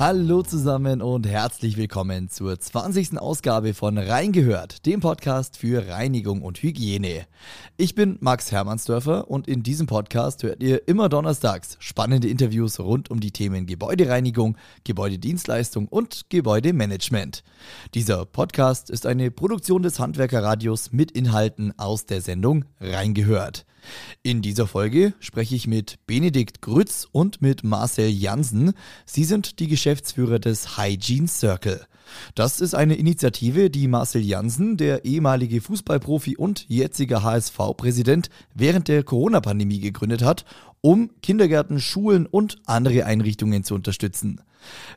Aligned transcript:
Hallo 0.00 0.42
zusammen 0.42 1.02
und 1.02 1.28
herzlich 1.28 1.76
willkommen 1.76 2.30
zur 2.30 2.58
20. 2.58 3.18
Ausgabe 3.18 3.74
von 3.74 3.98
Reingehört, 3.98 4.86
dem 4.86 5.00
Podcast 5.00 5.58
für 5.58 5.88
Reinigung 5.88 6.40
und 6.40 6.62
Hygiene. 6.62 7.26
Ich 7.76 7.94
bin 7.94 8.16
Max 8.20 8.50
Hermannsdörfer 8.50 9.30
und 9.30 9.46
in 9.46 9.62
diesem 9.62 9.86
Podcast 9.86 10.42
hört 10.42 10.62
ihr 10.62 10.88
immer 10.88 11.10
donnerstags 11.10 11.76
spannende 11.80 12.28
Interviews 12.28 12.80
rund 12.80 13.10
um 13.10 13.20
die 13.20 13.30
Themen 13.30 13.66
Gebäudereinigung, 13.66 14.56
Gebäudedienstleistung 14.84 15.86
und 15.86 16.30
Gebäudemanagement. 16.30 17.44
Dieser 17.92 18.24
Podcast 18.24 18.88
ist 18.88 19.04
eine 19.04 19.30
Produktion 19.30 19.82
des 19.82 19.98
Handwerkerradios 19.98 20.92
mit 20.92 21.10
Inhalten 21.10 21.78
aus 21.78 22.06
der 22.06 22.22
Sendung 22.22 22.64
Reingehört. 22.80 23.66
In 24.22 24.42
dieser 24.42 24.66
Folge 24.66 25.14
spreche 25.20 25.54
ich 25.54 25.66
mit 25.66 25.98
Benedikt 26.06 26.62
Grütz 26.62 27.06
und 27.10 27.42
mit 27.42 27.64
Marcel 27.64 28.08
Jansen. 28.08 28.72
Sie 29.06 29.24
sind 29.24 29.60
die 29.60 29.68
Geschäftsführer 29.68 30.38
des 30.38 30.76
Hygiene 30.76 31.28
Circle. 31.28 31.86
Das 32.34 32.60
ist 32.60 32.74
eine 32.74 32.96
Initiative, 32.96 33.70
die 33.70 33.88
Marcel 33.88 34.22
Jansen, 34.22 34.76
der 34.76 35.04
ehemalige 35.04 35.60
Fußballprofi 35.60 36.36
und 36.36 36.66
jetziger 36.68 37.22
HSV-Präsident, 37.22 38.30
während 38.54 38.88
der 38.88 39.02
Corona-Pandemie 39.02 39.80
gegründet 39.80 40.22
hat, 40.22 40.44
um 40.80 41.10
Kindergärten, 41.22 41.80
Schulen 41.80 42.26
und 42.26 42.58
andere 42.66 43.04
Einrichtungen 43.04 43.64
zu 43.64 43.74
unterstützen. 43.74 44.40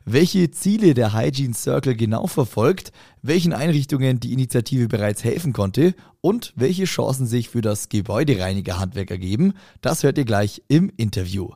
Welche 0.04 0.50
Ziele 0.50 0.94
der 0.94 1.12
Hygiene 1.12 1.54
Circle 1.54 1.94
genau 1.94 2.26
verfolgt, 2.26 2.92
welchen 3.22 3.52
Einrichtungen 3.52 4.20
die 4.20 4.32
Initiative 4.32 4.88
bereits 4.88 5.24
helfen 5.24 5.52
konnte 5.52 5.94
und 6.20 6.52
welche 6.56 6.84
Chancen 6.84 7.26
sich 7.26 7.48
für 7.48 7.60
das 7.60 7.88
Gebäudereinigerhandwerk 7.88 9.10
ergeben, 9.10 9.54
das 9.80 10.02
hört 10.02 10.18
ihr 10.18 10.24
gleich 10.24 10.62
im 10.68 10.90
Interview. 10.96 11.50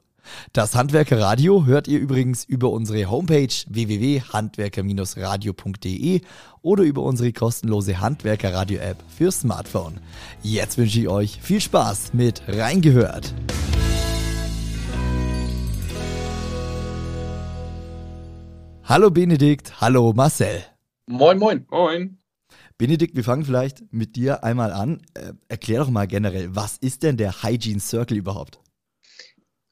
Das 0.52 0.74
Handwerkerradio 0.74 1.64
hört 1.66 1.86
ihr 1.88 1.98
übrigens 1.98 2.44
über 2.44 2.70
unsere 2.70 3.10
Homepage 3.10 3.48
www.handwerker-radio.de 3.66 6.20
oder 6.62 6.82
über 6.82 7.02
unsere 7.02 7.32
kostenlose 7.32 8.00
Handwerkerradio-App 8.00 8.98
für 9.08 9.32
Smartphone. 9.32 10.00
Jetzt 10.42 10.78
wünsche 10.78 11.00
ich 11.00 11.08
euch 11.08 11.40
viel 11.40 11.60
Spaß 11.60 12.14
mit 12.14 12.42
Reingehört. 12.46 13.34
Hallo 18.88 19.10
Benedikt, 19.10 19.82
hallo 19.82 20.14
Marcel. 20.16 20.64
Moin, 21.04 21.38
moin. 21.38 21.66
Moin. 21.70 22.16
Benedikt, 22.78 23.14
wir 23.16 23.22
fangen 23.22 23.44
vielleicht 23.44 23.82
mit 23.92 24.16
dir 24.16 24.42
einmal 24.42 24.72
an. 24.72 25.02
Äh, 25.12 25.34
erklär 25.46 25.80
doch 25.80 25.90
mal 25.90 26.06
generell, 26.06 26.56
was 26.56 26.78
ist 26.78 27.02
denn 27.02 27.18
der 27.18 27.42
Hygiene 27.42 27.80
Circle 27.80 28.16
überhaupt? 28.16 28.60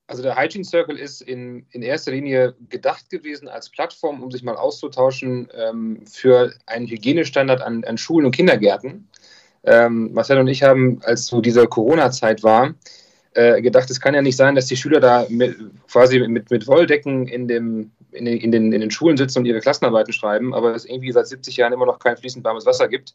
Also 0.07 0.23
der 0.23 0.37
Hygiene 0.37 0.67
Circle 0.67 0.99
ist 0.99 1.23
in, 1.23 1.65
in 1.71 1.81
erster 1.81 2.13
Linie 2.13 2.57
gedacht 2.69 3.09
gewesen 3.09 3.49
als 3.49 3.71
Plattform, 3.71 4.23
um 4.23 4.31
sich 4.31 4.43
mal 4.43 4.57
auszutauschen 4.57 5.49
ähm, 5.55 6.05
für 6.07 6.53
einen 6.67 6.87
Hygienestandard 6.87 7.63
an, 7.63 7.85
an 7.85 7.97
Schulen 7.97 8.27
und 8.27 8.37
Kindergärten. 8.37 9.09
Ähm, 9.65 10.13
Marcel 10.13 10.37
und 10.37 10.49
ich 10.49 10.63
haben, 10.63 11.01
als 11.05 11.25
so 11.25 11.41
diese 11.41 11.67
Corona-Zeit 11.67 12.43
war, 12.43 12.75
äh, 13.37 13.61
gedacht, 13.61 13.91
es 13.91 14.01
kann 14.01 14.15
ja 14.15 14.23
nicht 14.23 14.37
sein, 14.37 14.55
dass 14.55 14.65
die 14.65 14.77
Schüler 14.77 14.99
da 14.99 15.27
mit, 15.29 15.57
quasi 15.91 16.19
mit, 16.27 16.51
mit 16.51 16.67
Wolldecken 16.67 17.29
in, 17.29 17.47
dem, 17.47 17.91
in, 18.11 18.25
den, 18.25 18.39
in, 18.39 18.51
den, 18.51 18.73
in 18.73 18.81
den 18.81 18.91
Schulen 18.91 19.19
sitzen 19.19 19.41
und 19.41 19.45
ihre 19.45 19.61
Klassenarbeiten 19.61 20.15
schreiben, 20.15 20.55
aber 20.55 20.75
es 20.75 20.87
irgendwie 20.87 21.13
seit 21.13 21.27
70 21.27 21.59
Jahren 21.59 21.75
immer 21.75 21.85
noch 21.85 21.99
kein 21.99 22.17
fließend 22.17 22.45
warmes 22.45 22.65
Wasser 22.65 22.89
gibt. 22.89 23.15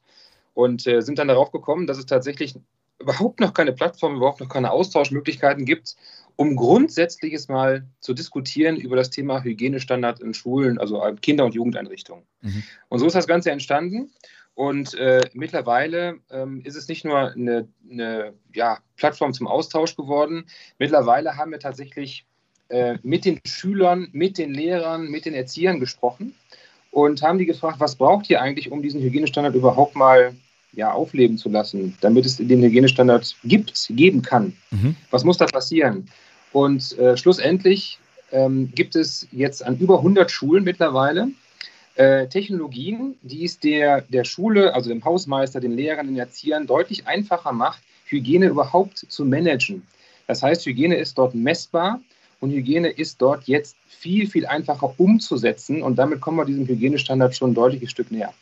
Und 0.54 0.86
äh, 0.86 1.02
sind 1.02 1.18
dann 1.18 1.30
darauf 1.30 1.52
gekommen, 1.52 1.88
dass 1.88 1.98
es 1.98 2.06
tatsächlich 2.06 2.54
überhaupt 3.00 3.40
noch 3.40 3.54
keine 3.56 3.74
Plattform, 3.74 4.18
überhaupt 4.18 4.42
noch 4.42 4.50
keine 4.50 4.70
Austauschmöglichkeiten 4.70 5.66
gibt, 5.66 5.96
um 6.36 6.56
grundsätzliches 6.56 7.48
mal 7.48 7.88
zu 8.00 8.14
diskutieren 8.14 8.76
über 8.76 8.96
das 8.96 9.10
Thema 9.10 9.44
Hygienestandard 9.44 10.20
in 10.20 10.36
Schulen, 10.36 10.78
also 10.78 11.02
Kinder- 11.22 11.46
und 11.46 11.56
Jugendeinrichtungen. 11.56 12.26
Mhm. 12.42 12.64
Und 12.90 13.00
so 13.00 13.08
ist 13.08 13.16
das 13.16 13.28
Ganze 13.28 13.50
entstanden. 13.50 14.12
Und 14.56 14.94
äh, 14.96 15.22
mittlerweile 15.34 16.20
ähm, 16.30 16.62
ist 16.64 16.76
es 16.76 16.88
nicht 16.88 17.06
nur 17.06 17.32
eine, 17.32 17.68
eine 17.90 18.34
ja, 18.54 18.80
Plattform 18.98 19.34
zum 19.34 19.48
Austausch 19.48 19.96
geworden. 19.96 20.46
Mittlerweile 20.78 21.38
haben 21.38 21.52
wir 21.52 21.60
tatsächlich 21.60 22.26
äh, 22.70 22.98
mit 23.02 23.26
den 23.26 23.40
Schülern, 23.46 24.10
mit 24.12 24.38
den 24.38 24.54
Lehrern, 24.54 25.08
mit 25.10 25.26
den 25.26 25.34
Erziehern 25.34 25.80
gesprochen 25.80 26.36
und 26.92 27.22
haben 27.22 27.38
die 27.38 27.46
gefragt, 27.46 27.80
was 27.80 27.96
braucht 27.96 28.30
ihr 28.30 28.42
eigentlich, 28.42 28.72
um 28.72 28.82
diesen 28.82 29.02
Hygienestandard 29.02 29.56
überhaupt 29.56 29.96
mal 29.96 30.36
ja, 30.74 30.92
aufleben 30.92 31.38
zu 31.38 31.50
lassen, 31.50 31.98
damit 32.02 32.26
es 32.26 32.38
den 32.38 32.62
Hygienestandard 32.62 33.36
gibt, 33.44 33.88
geben 33.90 34.22
kann. 34.22 34.56
Mhm. 34.72 34.96
Was 35.10 35.24
muss 35.24 35.38
da 35.38 35.46
passieren? 35.46 36.10
Und 36.54 36.98
äh, 36.98 37.18
schlussendlich 37.18 38.00
ähm, 38.32 38.72
gibt 38.74 38.96
es 38.96 39.28
jetzt 39.32 39.64
an 39.66 39.78
über 39.78 39.98
100 39.98 40.30
Schulen 40.32 40.64
mittlerweile 40.64 41.30
äh, 41.96 42.28
Technologien, 42.28 43.18
die 43.22 43.46
es 43.46 43.60
der, 43.60 44.02
der 44.02 44.24
Schule, 44.24 44.74
also 44.74 44.90
dem 44.90 45.04
Hausmeister, 45.04 45.60
den 45.60 45.76
Lehrern, 45.76 46.08
den 46.08 46.18
Erziehern 46.18 46.68
deutlich 46.68 47.08
einfacher 47.08 47.52
macht, 47.52 47.82
Hygiene 48.06 48.48
überhaupt 48.48 48.98
zu 48.98 49.26
managen. 49.26 49.86
Das 50.28 50.44
heißt, 50.44 50.66
Hygiene 50.66 50.96
ist 50.96 51.18
dort 51.18 51.36
messbar 51.36 52.00
und 52.40 52.52
Hygiene 52.52 52.90
ist 52.90 53.22
dort 53.22 53.44
jetzt 53.46 53.76
viel, 53.88 54.28
viel 54.28 54.46
einfacher 54.46 54.94
umzusetzen 54.98 55.82
und 55.82 55.98
damit 55.98 56.22
kommen 56.22 56.38
wir 56.38 56.46
diesem 56.46 56.68
Hygienestandard 56.68 57.36
schon 57.36 57.52
ein 57.52 57.56
deutliches 57.56 57.92
Stück 57.92 58.12
näher. 58.12 58.34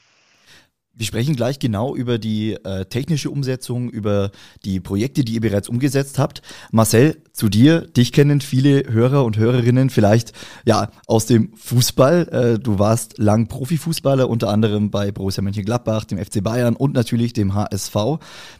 Wir 1.00 1.06
sprechen 1.06 1.38
gleich 1.38 1.60
genau 1.60 1.96
über 1.96 2.18
die 2.18 2.56
äh, 2.56 2.84
technische 2.84 3.32
Umsetzung, 3.32 3.90
über 3.90 4.32
die 4.66 4.82
Projekte, 4.82 5.24
die 5.24 5.36
ihr 5.36 5.40
bereits 5.40 5.70
umgesetzt 5.70 6.20
habt. 6.20 6.42
Marcel, 6.74 7.24
zu 7.32 7.48
dir, 7.48 7.88
dich 7.88 8.12
kennen 8.12 8.42
viele 8.42 8.84
Hörer 8.92 9.24
und 9.24 9.38
Hörerinnen 9.38 9.92
vielleicht 9.92 10.34
ja 10.66 10.92
aus 11.08 11.26
dem 11.26 11.54
Fußball. 11.56 12.28
Äh, 12.28 12.60
du 12.60 12.80
warst 12.80 13.18
lang 13.18 13.48
Profifußballer, 13.48 14.30
unter 14.30 14.50
anderem 14.50 14.92
bei 14.92 15.14
Borussia 15.14 15.42
Mönchengladbach, 15.42 16.04
dem 16.04 16.18
FC 16.18 16.44
Bayern 16.44 16.76
und 16.76 16.96
natürlich 16.96 17.32
dem 17.32 17.54
HSV. 17.54 17.96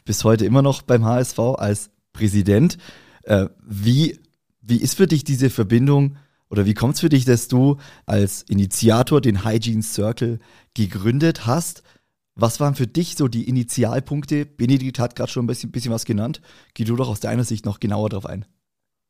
Bis 0.06 0.24
heute 0.24 0.46
immer 0.46 0.62
noch 0.62 0.80
beim 0.80 1.04
HSV 1.04 1.38
als 1.58 1.90
Präsident. 2.14 2.78
Äh, 3.24 3.48
wie, 3.68 4.18
wie 4.62 4.78
ist 4.78 4.94
für 4.94 5.06
dich 5.06 5.24
diese 5.24 5.50
Verbindung 5.50 6.16
oder 6.48 6.64
wie 6.64 6.72
kommt 6.72 6.94
es 6.94 7.00
für 7.00 7.10
dich, 7.10 7.26
dass 7.26 7.48
du 7.48 7.76
als 8.06 8.46
Initiator 8.48 9.20
den 9.20 9.44
Hygiene 9.44 9.82
Circle 9.82 10.38
gegründet 10.72 11.44
hast? 11.44 11.82
Was 12.40 12.58
waren 12.58 12.74
für 12.74 12.86
dich 12.86 13.16
so 13.16 13.28
die 13.28 13.46
Initialpunkte? 13.46 14.46
Benedikt 14.46 14.98
hat 14.98 15.14
gerade 15.14 15.30
schon 15.30 15.44
ein 15.44 15.46
bisschen, 15.46 15.70
bisschen 15.70 15.92
was 15.92 16.06
genannt. 16.06 16.40
Geh 16.72 16.84
du 16.84 16.96
doch 16.96 17.10
aus 17.10 17.20
deiner 17.20 17.44
Sicht 17.44 17.66
noch 17.66 17.80
genauer 17.80 18.08
darauf 18.08 18.24
ein. 18.24 18.46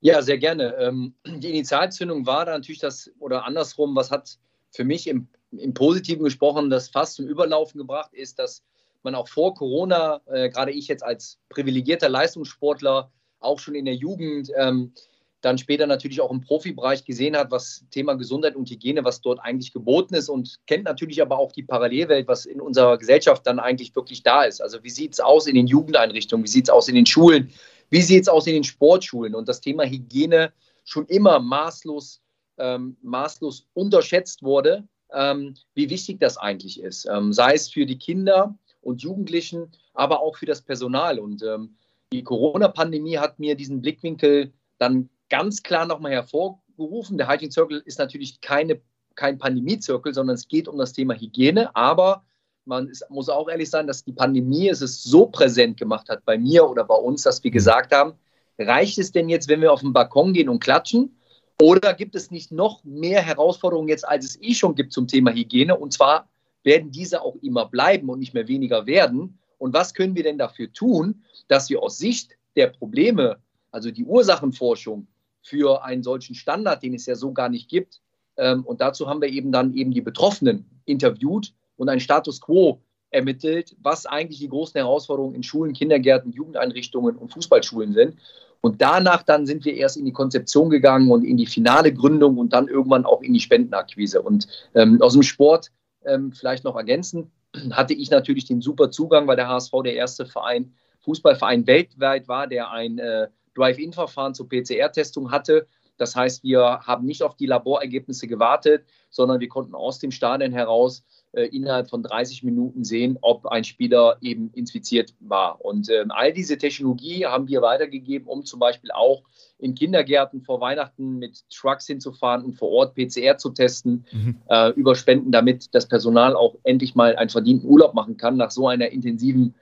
Ja, 0.01 0.21
sehr 0.21 0.39
gerne. 0.39 0.75
Ähm, 0.77 1.15
die 1.25 1.51
Initialzündung 1.51 2.27
war 2.27 2.45
da 2.45 2.53
natürlich 2.53 2.81
das, 2.81 3.09
oder 3.21 3.45
andersrum, 3.45 3.95
was 3.95 4.11
hat 4.11 4.39
für 4.73 4.83
mich 4.83 5.07
im, 5.07 5.29
im 5.53 5.75
Positiven 5.75 6.25
gesprochen, 6.25 6.71
das 6.71 6.89
fast 6.89 7.15
zum 7.15 7.29
Überlaufen 7.29 7.79
gebracht 7.79 8.13
ist, 8.15 8.41
dass 8.41 8.65
man 9.05 9.15
auch 9.15 9.29
vor 9.29 9.55
Corona, 9.55 10.21
äh, 10.27 10.49
gerade 10.51 10.73
ich 10.73 10.89
jetzt 10.89 11.05
als 11.05 11.39
privilegierter 11.51 12.09
Leistungssportler, 12.09 13.13
auch 13.39 13.61
schon 13.61 13.77
in 13.77 13.85
der 13.85 13.95
Jugend 13.95 14.51
ähm, 14.57 14.93
dann 15.41 15.59
später 15.59 15.87
natürlich 15.87 16.21
auch 16.21 16.31
im 16.31 16.41
Profibereich 16.41 17.05
gesehen 17.05 17.37
hat, 17.37 17.51
was 17.51 17.85
Thema 17.91 18.15
Gesundheit 18.15 18.57
und 18.57 18.69
Hygiene, 18.69 19.05
was 19.05 19.21
dort 19.21 19.41
eigentlich 19.41 19.73
geboten 19.73 20.15
ist 20.15 20.29
und 20.29 20.59
kennt 20.67 20.85
natürlich 20.85 21.23
aber 21.23 21.39
auch 21.39 21.53
die 21.53 21.63
Parallelwelt, 21.63 22.29
was 22.29 22.45
in 22.45 22.61
unserer 22.61 22.99
Gesellschaft 22.99 23.47
dann 23.47 23.59
eigentlich 23.59 23.95
wirklich 23.97 24.23
da 24.23 24.43
ist. 24.43 24.61
Also 24.61 24.83
wie 24.83 24.91
sieht 24.91 25.15
es 25.15 25.21
aus 25.21 25.47
in 25.47 25.55
den 25.55 25.67
Jugendeinrichtungen, 25.67 26.45
wie 26.45 26.51
sieht 26.51 26.67
es 26.67 26.71
aus 26.71 26.89
in 26.89 26.95
den 26.95 27.07
Schulen, 27.07 27.51
wie 27.89 28.03
sieht 28.03 28.23
es 28.23 28.29
aus 28.29 28.47
in 28.47 28.55
den 28.55 28.65
Sportschulen 28.65 29.35
und 29.35 29.49
das 29.49 29.61
Thema 29.61 29.85
Hygiene 29.85 30.53
schon 30.85 31.07
immer 31.07 31.41
maßlos, 31.41 32.21
ähm, 32.59 32.97
maßlos 33.03 33.67
unterschätzt 33.75 34.43
wurde, 34.43 34.85
ähm, 35.13 35.55
wie 35.75 35.91
wichtig 35.91 36.21
das 36.21 36.37
eigentlich 36.37 36.81
ist, 36.81 37.07
ähm, 37.11 37.33
sei 37.33 37.55
es 37.55 37.71
für 37.71 37.87
die 37.87 37.99
Kinder 37.99 38.57
und 38.83 39.03
Jugendlichen, 39.03 39.71
aber 39.95 40.21
auch 40.21 40.37
für 40.37 40.47
das 40.47 40.63
Personal. 40.63 41.19
Und 41.19 41.43
ähm, 41.43 41.77
die 42.13 42.23
Corona-Pandemie 42.23 43.19
hat 43.19 43.39
mir 43.39 43.55
diesen 43.55 43.81
Blickwinkel 43.81 44.53
dann 44.79 45.09
ganz 45.31 45.63
klar 45.63 45.87
nochmal 45.87 46.13
hervorgerufen. 46.13 47.17
Der 47.17 47.29
Hygiene 47.29 47.53
Circle 47.53 47.83
ist 47.87 47.99
natürlich 47.99 48.41
keine, 48.41 48.81
kein 49.15 49.39
Pandemie-Zirkel, 49.39 50.13
sondern 50.13 50.35
es 50.35 50.49
geht 50.49 50.69
um 50.69 50.77
das 50.77 50.93
Thema 50.93 51.15
Hygiene. 51.15 51.75
Aber 51.75 52.25
man 52.67 52.89
ist, 52.89 53.09
muss 53.09 53.29
auch 53.29 53.49
ehrlich 53.49 53.71
sein, 53.71 53.87
dass 53.87 54.05
die 54.05 54.13
Pandemie 54.13 54.69
es 54.69 54.81
so 54.81 55.27
präsent 55.27 55.79
gemacht 55.79 56.09
hat 56.09 56.25
bei 56.25 56.37
mir 56.37 56.69
oder 56.69 56.85
bei 56.85 56.95
uns, 56.95 57.23
dass 57.23 57.43
wir 57.43 57.51
gesagt 57.51 57.95
haben, 57.95 58.15
reicht 58.59 58.99
es 58.99 59.13
denn 59.13 59.29
jetzt, 59.29 59.49
wenn 59.49 59.63
wir 59.63 59.73
auf 59.73 59.81
den 59.81 59.93
Balkon 59.93 60.35
gehen 60.35 60.49
und 60.49 60.61
klatschen? 60.61 61.17
Oder 61.63 61.95
gibt 61.95 62.15
es 62.15 62.31
nicht 62.31 62.53
noch 62.53 62.85
mehr 62.85 63.23
Herausforderungen 63.23 63.89
jetzt, 63.89 64.07
als 64.07 64.25
es 64.25 64.43
eh 64.43 64.55
schon 64.55 64.75
gibt 64.75 64.93
zum 64.93 65.07
Thema 65.07 65.31
Hygiene? 65.33 65.77
Und 65.77 65.93
zwar 65.93 66.29
werden 66.63 66.91
diese 66.91 67.23
auch 67.23 67.37
immer 67.43 67.67
bleiben 67.67 68.09
und 68.09 68.19
nicht 68.19 68.35
mehr 68.35 68.49
weniger 68.49 68.87
werden. 68.87 69.39
Und 69.59 69.75
was 69.75 69.95
können 69.95 70.15
wir 70.15 70.23
denn 70.23 70.39
dafür 70.39 70.73
tun, 70.73 71.23
dass 71.49 71.69
wir 71.69 71.83
aus 71.83 71.99
Sicht 71.99 72.37
der 72.57 72.69
Probleme, 72.69 73.39
also 73.71 73.91
die 73.91 74.05
Ursachenforschung, 74.05 75.07
für 75.43 75.85
einen 75.85 76.03
solchen 76.03 76.35
Standard, 76.35 76.83
den 76.83 76.95
es 76.95 77.07
ja 77.07 77.15
so 77.15 77.33
gar 77.33 77.49
nicht 77.49 77.69
gibt. 77.69 78.01
Ähm, 78.37 78.65
und 78.65 78.81
dazu 78.81 79.09
haben 79.09 79.21
wir 79.21 79.29
eben 79.29 79.53
dann 79.53 79.75
eben 79.75 79.93
die 79.93 80.01
Betroffenen 80.01 80.83
interviewt 80.85 81.53
und 81.77 81.89
einen 81.89 82.01
Status 82.01 82.41
quo 82.41 82.81
ermittelt, 83.11 83.77
was 83.83 84.07
eigentlich 84.07 84.39
die 84.39 84.49
großen 84.49 84.79
Herausforderungen 84.79 85.35
in 85.35 85.43
Schulen, 85.43 85.73
Kindergärten, 85.73 86.33
Jugendeinrichtungen 86.33 87.17
und 87.17 87.33
Fußballschulen 87.33 87.93
sind. 87.93 88.17
Und 88.61 88.83
danach 88.83 89.23
dann 89.23 89.47
sind 89.47 89.65
wir 89.65 89.75
erst 89.75 89.97
in 89.97 90.05
die 90.05 90.13
Konzeption 90.13 90.71
gegangen 90.71 91.11
und 91.11 91.25
in 91.25 91.37
die 91.37 91.47
finale 91.47 91.93
Gründung 91.93 92.39
und 92.39 92.53
dann 92.53 92.69
irgendwann 92.69 93.07
auch 93.07 93.23
in 93.23 93.33
die 93.33 93.41
Spendenakquise. 93.41 94.21
Und 94.21 94.47
ähm, 94.75 95.01
aus 95.01 95.15
dem 95.15 95.23
Sport 95.23 95.71
ähm, 96.05 96.33
vielleicht 96.33 96.65
noch 96.65 96.77
ergänzen, 96.77 97.31
hatte 97.73 97.95
ich 97.95 98.11
natürlich 98.11 98.45
den 98.45 98.61
super 98.61 98.91
Zugang, 98.91 99.27
weil 99.27 99.37
der 99.37 99.49
HSV 99.49 99.73
der 99.85 99.95
erste 99.95 100.27
Verein, 100.27 100.75
Fußballverein 101.01 101.67
weltweit 101.67 102.29
war, 102.29 102.47
der 102.47 102.71
ein 102.71 102.99
äh, 102.99 103.29
Drive-In-Verfahren 103.61 104.35
zur 104.35 104.49
PCR-Testung 104.49 105.31
hatte. 105.31 105.67
Das 105.99 106.17
heißt, 106.17 106.43
wir 106.43 106.81
haben 106.81 107.05
nicht 107.05 107.23
auf 107.23 107.37
die 107.37 107.45
Laborergebnisse 107.45 108.27
gewartet, 108.27 108.87
sondern 109.11 109.39
wir 109.39 109.49
konnten 109.49 109.75
aus 109.75 109.99
dem 109.99 110.11
Stadion 110.11 110.51
heraus 110.53 111.05
äh, 111.33 111.45
innerhalb 111.45 111.91
von 111.91 112.03
30 112.03 112.43
Minuten 112.43 112.85
sehen, 112.85 113.19
ob 113.21 113.47
ein 113.47 113.65
Spieler 113.65 114.17
eben 114.23 114.51
infiziert 114.55 115.15
war. 115.21 115.63
Und 115.63 115.91
äh, 115.91 116.07
all 116.09 116.33
diese 116.33 116.57
Technologie 116.57 117.27
haben 117.27 117.49
wir 117.49 117.61
weitergegeben, 117.61 118.27
um 118.29 118.47
zum 118.47 118.61
Beispiel 118.61 118.91
auch 118.93 119.25
in 119.59 119.75
Kindergärten 119.75 120.41
vor 120.41 120.63
Weihnachten 120.63 121.19
mit 121.19 121.45
Trucks 121.51 121.87
hinzufahren 121.87 122.47
und 122.47 122.55
vor 122.55 122.71
Ort 122.71 122.95
PCR 122.95 123.37
zu 123.37 123.51
testen, 123.51 124.07
mhm. 124.11 124.37
äh, 124.49 124.71
über 124.71 124.95
Spenden, 124.95 125.33
damit 125.33 125.75
das 125.75 125.87
Personal 125.87 126.35
auch 126.35 126.57
endlich 126.63 126.95
mal 126.95 127.15
einen 127.15 127.31
verdienten 127.31 127.69
Urlaub 127.69 127.93
machen 127.93 128.17
kann 128.17 128.39
nach 128.39 128.51
so 128.51 128.69
einer 128.69 128.89
intensiven 128.89 129.55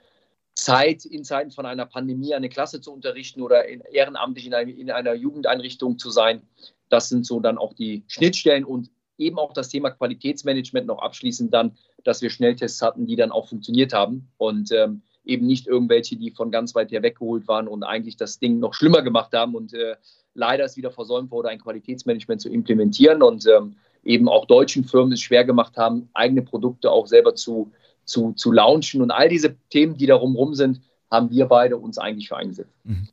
Zeit 0.59 1.05
in 1.05 1.25
Zeiten 1.25 1.53
von 1.53 1.67
einer 1.67 1.87
Pandemie 1.87 2.35
eine 2.35 2.49
Klasse 2.49 2.81
zu 2.81 2.93
unterrichten 2.93 3.43
oder 3.43 3.69
in, 3.69 3.81
ehrenamtlich 3.93 4.45
in, 4.47 4.55
ein, 4.55 4.69
in 4.69 4.91
einer 4.91 5.15
Jugendeinrichtung 5.15 5.99
zu 5.99 6.11
sein. 6.11 6.43
Das 6.89 7.09
sind 7.09 7.25
so 7.25 7.39
dann 7.39 7.59
auch 7.59 7.75
die 7.75 8.03
Schnittstellen 8.09 8.65
und 8.65 8.91
eben 9.19 9.39
auch 9.39 9.53
das 9.53 9.69
Thema 9.69 9.91
Qualitätsmanagement 9.91 10.87
noch 10.87 10.99
abschließend 10.99 11.55
dann, 11.55 11.77
dass 12.03 12.23
wir 12.23 12.31
Schnelltests 12.31 12.83
hatten, 12.83 13.07
die 13.07 13.15
dann 13.15 13.31
auch 13.31 13.49
funktioniert 13.49 13.93
haben 13.93 14.33
und 14.37 14.73
ähm, 14.73 15.03
eben 15.25 15.47
nicht 15.47 15.69
irgendwelche, 15.69 16.17
die 16.17 16.33
von 16.33 16.51
ganz 16.51 16.75
weit 16.75 16.91
her 16.91 17.03
weggeholt 17.03 17.47
waren 17.47 17.69
und 17.69 17.85
eigentlich 17.85 18.17
das 18.17 18.41
Ding 18.41 18.59
noch 18.59 18.75
schlimmer 18.75 19.03
gemacht 19.03 19.33
haben 19.35 19.55
und 19.55 19.75
äh, 19.75 19.95
leider 20.35 20.65
es 20.65 20.77
wieder 20.77 20.91
versäumt 20.91 21.31
wurde, 21.31 21.51
ein 21.51 21.61
Qualitätsmanagement 21.61 22.41
zu 22.41 22.49
implementieren 22.49 23.23
und 23.23 23.47
ähm, 23.47 23.77
eben 24.03 24.29
auch 24.29 24.47
deutschen 24.47 24.85
Firmen 24.85 25.13
es 25.13 25.21
schwer 25.21 25.45
gemacht 25.45 25.77
haben, 25.77 26.09
eigene 26.15 26.43
Produkte 26.43 26.91
auch 26.91 27.07
selber 27.07 27.37
zu, 27.37 27.71
zu, 28.09 28.33
zu 28.33 28.53
launchen 28.53 29.03
und 29.03 29.11
all 29.11 29.29
diese 29.29 29.57
Themen, 29.71 29.97
die 29.97 30.07
darum 30.07 30.35
rum 30.35 30.55
sind, 30.55 30.81
haben 31.11 31.31
wir 31.31 31.47
beide 31.47 31.77
uns 31.77 31.99
eigentlich 31.99 32.29
für 32.29 32.37
eingesetzt. 32.37 32.75
Mhm. 32.85 33.09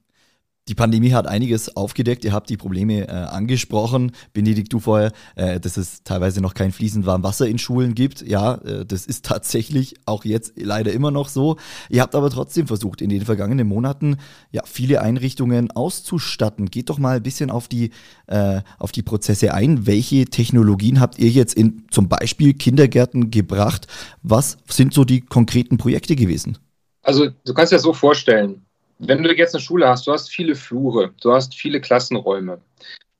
Die 0.68 0.74
Pandemie 0.74 1.14
hat 1.14 1.28
einiges 1.28 1.76
aufgedeckt. 1.76 2.26
Ihr 2.26 2.34
habt 2.34 2.50
die 2.50 2.58
Probleme 2.58 3.08
äh, 3.08 3.12
angesprochen. 3.12 4.14
Benedikt, 4.34 4.74
du 4.74 4.80
vorher, 4.80 5.12
äh, 5.36 5.60
dass 5.60 5.78
es 5.78 6.02
teilweise 6.02 6.42
noch 6.42 6.56
kein 6.56 6.72
fließend 6.72 7.06
warm 7.06 7.22
Wasser 7.22 7.48
in 7.48 7.60
Schulen 7.60 7.94
gibt. 7.94 8.24
Ja, 8.24 8.56
äh, 8.56 8.84
das 8.84 9.06
ist 9.06 9.26
tatsächlich 9.28 9.94
auch 10.08 10.26
jetzt 10.26 10.54
leider 10.56 10.92
immer 10.92 11.12
noch 11.12 11.30
so. 11.30 11.58
Ihr 11.88 12.02
habt 12.02 12.16
aber 12.16 12.32
trotzdem 12.32 12.66
versucht, 12.66 13.04
in 13.04 13.10
den 13.10 13.26
vergangenen 13.26 13.68
Monaten 13.68 14.18
ja 14.52 14.64
viele 14.66 15.02
Einrichtungen 15.02 15.70
auszustatten. 15.70 16.72
Geht 16.72 16.90
doch 16.90 16.98
mal 16.98 17.18
ein 17.18 17.24
bisschen 17.24 17.52
auf 17.52 17.68
die, 17.68 17.92
äh, 18.26 18.62
auf 18.80 18.92
die 18.92 19.04
Prozesse 19.04 19.54
ein. 19.54 19.86
Welche 19.86 20.26
Technologien 20.26 21.00
habt 21.00 21.20
ihr 21.20 21.30
jetzt 21.30 21.54
in 21.54 21.84
zum 21.92 22.10
Beispiel 22.10 22.56
Kindergärten 22.56 23.30
gebracht? 23.30 23.86
Was 24.24 24.58
sind 24.68 24.96
so 24.96 25.06
die 25.06 25.22
konkreten 25.22 25.78
Projekte 25.78 26.16
gewesen? 26.16 26.58
Also 27.04 27.28
du 27.46 27.54
kannst 27.54 27.72
dir 27.72 27.76
das 27.76 27.84
so 27.84 27.94
vorstellen 27.94 28.66
wenn 29.00 29.24
du 29.24 29.34
jetzt 29.34 29.56
eine 29.56 29.62
Schule 29.62 29.88
hast, 29.88 30.08
du 30.08 30.12
hast 30.12 30.30
viele 30.30 30.56
Flure, 30.56 31.14
du 31.22 31.34
hast 31.34 31.56
viele 31.56 31.82
Klassenräume. 31.82 32.62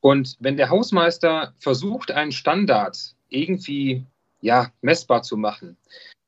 Und 0.00 0.36
wenn 0.40 0.56
der 0.56 0.70
Hausmeister 0.70 1.54
versucht, 1.58 2.10
einen 2.10 2.32
Standard 2.32 2.96
irgendwie 3.28 4.04
ja, 4.40 4.70
messbar 4.80 5.22
zu 5.22 5.36
machen, 5.36 5.76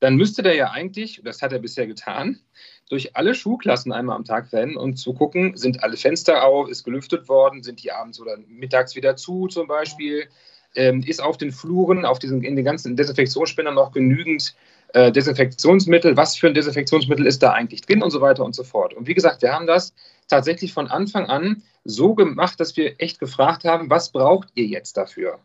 dann 0.00 0.16
müsste 0.16 0.42
der 0.42 0.54
ja 0.54 0.70
eigentlich, 0.70 1.20
das 1.24 1.42
hat 1.42 1.52
er 1.52 1.58
bisher 1.58 1.86
getan, 1.86 2.40
durch 2.88 3.16
alle 3.16 3.34
Schulklassen 3.34 3.92
einmal 3.92 4.16
am 4.16 4.24
Tag 4.24 4.52
rennen 4.52 4.76
und 4.76 4.96
zu 4.96 5.12
gucken, 5.12 5.56
sind 5.56 5.82
alle 5.82 5.96
Fenster 5.96 6.44
auf, 6.44 6.68
ist 6.68 6.84
gelüftet 6.84 7.28
worden, 7.28 7.62
sind 7.62 7.82
die 7.82 7.92
abends 7.92 8.20
oder 8.20 8.36
mittags 8.46 8.96
wieder 8.96 9.16
zu 9.16 9.46
zum 9.48 9.66
Beispiel, 9.66 10.28
ähm, 10.74 11.02
ist 11.06 11.22
auf 11.22 11.36
den 11.36 11.52
Fluren, 11.52 12.04
auf 12.04 12.18
diesen, 12.18 12.42
in 12.42 12.56
den 12.56 12.64
ganzen 12.64 12.96
Desinfektionsspendern 12.96 13.74
noch 13.74 13.92
genügend 13.92 14.54
äh, 14.94 15.12
Desinfektionsmittel, 15.12 16.16
was 16.16 16.36
für 16.36 16.48
ein 16.48 16.54
Desinfektionsmittel 16.54 17.26
ist 17.26 17.42
da 17.42 17.52
eigentlich 17.52 17.82
drin 17.82 18.02
und 18.02 18.10
so 18.10 18.20
weiter 18.20 18.44
und 18.44 18.54
so 18.54 18.64
fort. 18.64 18.94
Und 18.94 19.06
wie 19.06 19.14
gesagt, 19.14 19.42
wir 19.42 19.52
haben 19.52 19.66
das 19.66 19.94
tatsächlich 20.28 20.72
von 20.72 20.88
Anfang 20.88 21.26
an 21.26 21.62
so 21.84 22.14
gemacht, 22.14 22.60
dass 22.60 22.76
wir 22.76 22.94
echt 22.98 23.18
gefragt 23.18 23.64
haben, 23.64 23.90
was 23.90 24.10
braucht 24.10 24.48
ihr 24.54 24.66
jetzt 24.66 24.96
dafür? 24.96 25.38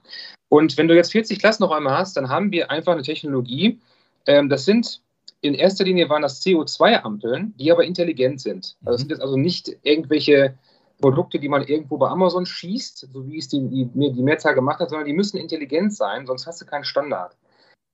Und 0.50 0.78
wenn 0.78 0.88
du 0.88 0.96
jetzt 0.96 1.12
40 1.12 1.40
Klassenräume 1.40 1.92
hast, 1.92 2.16
dann 2.18 2.30
haben 2.30 2.52
wir 2.52 2.70
einfach 2.70 2.94
eine 2.94 3.02
Technologie, 3.02 3.80
ähm, 4.26 4.50
das 4.50 4.66
sind 4.66 5.02
in 5.42 5.54
erster 5.56 5.84
Linie 5.84 6.08
waren 6.08 6.22
das 6.22 6.42
CO2-Ampeln, 6.42 7.54
die 7.60 7.70
aber 7.70 7.84
intelligent 7.84 8.40
sind. 8.40 8.78
Also 8.86 8.92
das 8.92 9.02
sind 9.02 9.12
jetzt 9.12 9.22
also 9.22 9.36
nicht 9.36 9.76
irgendwelche 9.84 10.58
Produkte, 11.02 11.38
die 11.38 11.50
man 11.50 11.64
irgendwo 11.64 11.98
bei 11.98 12.08
Amazon 12.08 12.46
schießt, 12.46 13.10
so 13.12 13.28
wie 13.28 13.40
es 13.40 13.50
die, 13.50 13.60
die, 13.68 13.90
die 13.94 14.24
Mehrzahl 14.24 14.56
gemacht 14.56 14.80
hat, 14.80 14.90
sondern 14.90 15.06
die 15.06 15.14
müssen 15.14 15.36
intelligent 15.36 15.94
sein, 15.94 16.26
sonst 16.26 16.48
hast 16.48 16.62
du 16.62 16.66
keinen 16.66 16.86
Standard. 16.86 17.36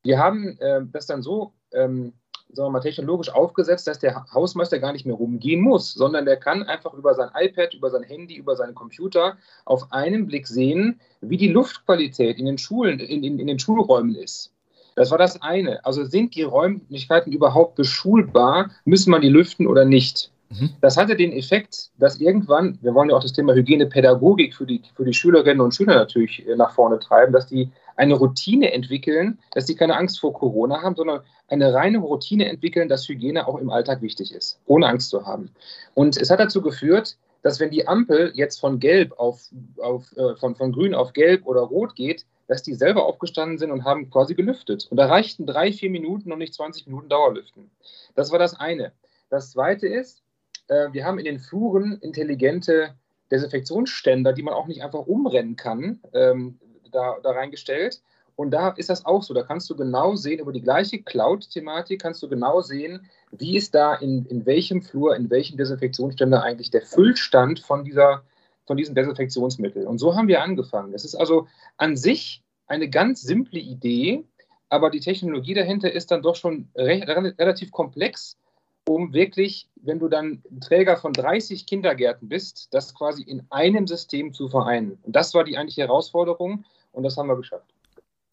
Wir 0.04 0.20
haben 0.20 0.58
äh, 0.60 0.82
das 0.92 1.06
dann 1.06 1.22
so, 1.22 1.54
ähm, 1.74 2.14
sagen 2.52 2.68
wir 2.68 2.72
mal, 2.72 2.80
technologisch 2.80 3.30
aufgesetzt, 3.30 3.88
dass 3.88 4.00
der 4.00 4.26
Hausmeister 4.34 4.80
gar 4.80 4.92
nicht 4.92 5.06
mehr 5.06 5.16
rumgehen 5.16 5.62
muss, 5.62 5.94
sondern 5.94 6.26
der 6.26 6.38
kann 6.38 6.64
einfach 6.64 6.94
über 6.94 7.14
sein 7.14 7.30
iPad, 7.36 7.74
über 7.74 7.90
sein 7.90 8.04
Handy, 8.04 8.36
über 8.36 8.56
seinen 8.56 8.76
Computer 8.76 9.38
auf 9.66 9.92
einen 9.92 10.26
Blick 10.26 10.48
sehen, 10.48 11.00
wie 11.22 11.38
die 11.38 11.50
Luftqualität 11.50 12.38
in 12.38 12.46
den 12.46 12.58
Schulen, 12.58 13.00
in, 13.00 13.24
in, 13.24 13.40
in 13.40 13.48
den 13.48 13.60
Schulräumen 13.60 14.16
ist. 14.16 14.54
Das 14.96 15.12
war 15.12 15.18
das 15.18 15.42
eine. 15.42 15.86
Also 15.86 16.04
sind 16.04 16.36
die 16.36 16.44
Räumlichkeiten 16.44 17.32
überhaupt 17.32 17.76
beschulbar? 17.76 18.72
Müssen 18.84 19.12
man 19.12 19.22
die 19.22 19.30
lüften 19.30 19.68
oder 19.68 19.86
nicht? 19.86 20.32
Mhm. 20.50 20.72
Das 20.82 20.98
hatte 20.98 21.16
den 21.16 21.32
Effekt, 21.32 21.92
dass 22.00 22.20
irgendwann, 22.20 22.78
wir 22.82 22.94
wollen 22.94 23.10
ja 23.10 23.16
auch 23.16 23.22
das 23.22 23.34
Thema 23.34 23.54
Hygienepädagogik 23.54 24.56
für 24.56 24.66
die, 24.66 24.82
für 24.96 25.06
die 25.06 25.14
Schülerinnen 25.14 25.62
und 25.62 25.76
Schüler 25.76 25.96
natürlich 25.96 26.46
äh, 26.48 26.56
nach 26.56 26.72
vorne 26.72 27.00
treiben, 27.00 27.32
dass 27.32 27.48
die 27.48 27.72
eine 28.00 28.14
Routine 28.14 28.72
entwickeln, 28.72 29.40
dass 29.52 29.66
die 29.66 29.76
keine 29.76 29.98
Angst 29.98 30.22
vor 30.22 30.34
Corona 30.34 30.82
haben, 30.82 30.96
sondern 30.96 31.22
eine 31.50 31.74
reine 31.74 31.98
Routine 31.98 32.48
entwickeln, 32.48 32.88
dass 32.88 33.08
Hygiene 33.08 33.46
auch 33.46 33.58
im 33.58 33.70
Alltag 33.70 34.02
wichtig 34.02 34.34
ist, 34.34 34.60
ohne 34.66 34.88
Angst 34.88 35.10
zu 35.10 35.26
haben. 35.26 35.52
Und 35.96 36.16
es 36.16 36.30
hat 36.30 36.40
dazu 36.40 36.62
geführt, 36.62 37.18
dass 37.42 37.60
wenn 37.60 37.72
die 37.72 37.88
Ampel 37.88 38.32
jetzt 38.36 38.60
von 38.62 38.80
gelb 38.80 39.20
auf, 39.20 39.42
auf 39.78 40.16
äh, 40.16 40.36
von, 40.38 40.56
von 40.56 40.72
grün 40.72 40.96
auf 40.96 41.12
gelb 41.12 41.46
oder 41.46 41.62
rot 41.62 41.96
geht, 41.96 42.26
dass 42.48 42.64
die 42.64 42.74
selber 42.74 43.06
aufgestanden 43.06 43.58
sind 43.58 43.70
und 43.70 43.84
haben 43.84 44.10
quasi 44.10 44.34
gelüftet. 44.34 44.88
Und 44.90 44.98
da 44.98 45.06
reichten 45.06 45.46
drei, 45.46 45.74
vier 45.74 45.90
Minuten 45.90 46.32
und 46.32 46.40
nicht 46.40 46.54
20 46.54 46.88
Minuten 46.88 47.10
Dauerlüften. 47.10 47.70
Das 48.16 48.32
war 48.32 48.40
das 48.40 48.58
eine. 48.58 48.94
Das 49.30 49.52
zweite 49.52 49.88
ist, 49.88 50.24
äh, 50.70 50.88
wir 50.94 51.06
haben 51.06 51.20
in 51.20 51.26
den 51.26 51.40
Fluren 51.40 51.98
intelligente 52.02 52.96
Desinfektionsständer, 53.30 54.32
die 54.32 54.42
man 54.42 54.54
auch 54.54 54.68
nicht 54.68 54.84
einfach 54.84 55.06
umrennen 55.06 55.58
kann, 55.58 56.00
ähm, 56.14 56.60
da, 56.92 57.18
da 57.22 57.32
reingestellt. 57.32 58.02
Und 58.36 58.52
da 58.52 58.70
ist 58.70 58.90
das 58.90 59.06
auch 59.06 59.22
so. 59.22 59.34
Da 59.34 59.44
kannst 59.44 59.70
du 59.70 59.76
genau 59.76 60.16
sehen, 60.16 60.40
über 60.40 60.54
die 60.54 60.62
gleiche 60.62 61.02
Cloud-Thematik 61.02 62.02
kannst 62.02 62.24
du 62.24 62.30
genau 62.30 62.62
sehen, 62.62 63.10
wie 63.32 63.58
ist 63.58 63.76
da 63.76 63.96
in, 63.96 64.26
in 64.28 64.46
welchem 64.46 64.82
Flur, 64.82 65.16
in 65.16 65.30
welchem 65.30 65.58
Desinfektionsständer 65.58 66.42
eigentlich 66.42 66.72
der 66.72 66.82
Füllstand 66.82 67.60
von, 67.60 67.84
dieser, 67.84 68.24
von 68.66 68.78
diesem 68.78 68.96
Desinfektionsmittel. 68.96 69.86
Und 69.86 69.98
so 69.98 70.16
haben 70.16 70.30
wir 70.30 70.42
angefangen. 70.42 70.94
Das 70.94 71.04
ist 71.04 71.16
also 71.16 71.48
an 71.76 71.98
sich 71.98 72.42
eine 72.68 72.90
ganz 72.90 73.22
simple 73.22 73.60
Idee, 73.60 74.24
aber 74.70 74.90
die 74.90 75.02
Technologie 75.02 75.54
dahinter 75.54 75.92
ist 75.92 76.12
dann 76.12 76.22
doch 76.22 76.36
schon 76.36 76.70
recht, 76.76 77.10
relativ 77.10 77.72
komplex 77.72 78.38
um 78.90 79.14
wirklich, 79.14 79.70
wenn 79.76 80.00
du 80.00 80.08
dann 80.08 80.42
Träger 80.62 80.98
von 80.98 81.14
30 81.14 81.68
Kindergärten 81.68 82.28
bist, 82.28 82.70
das 82.72 82.96
quasi 82.96 83.22
in 83.22 83.46
einem 83.52 83.86
System 83.86 84.34
zu 84.34 84.50
vereinen. 84.50 84.98
Und 85.04 85.16
das 85.16 85.34
war 85.34 85.44
die 85.44 85.58
eigentliche 85.58 85.82
Herausforderung 85.82 86.66
und 87.00 87.04
das 87.04 87.18
haben 87.18 87.28
wir 87.28 87.38
geschafft. 87.38 87.74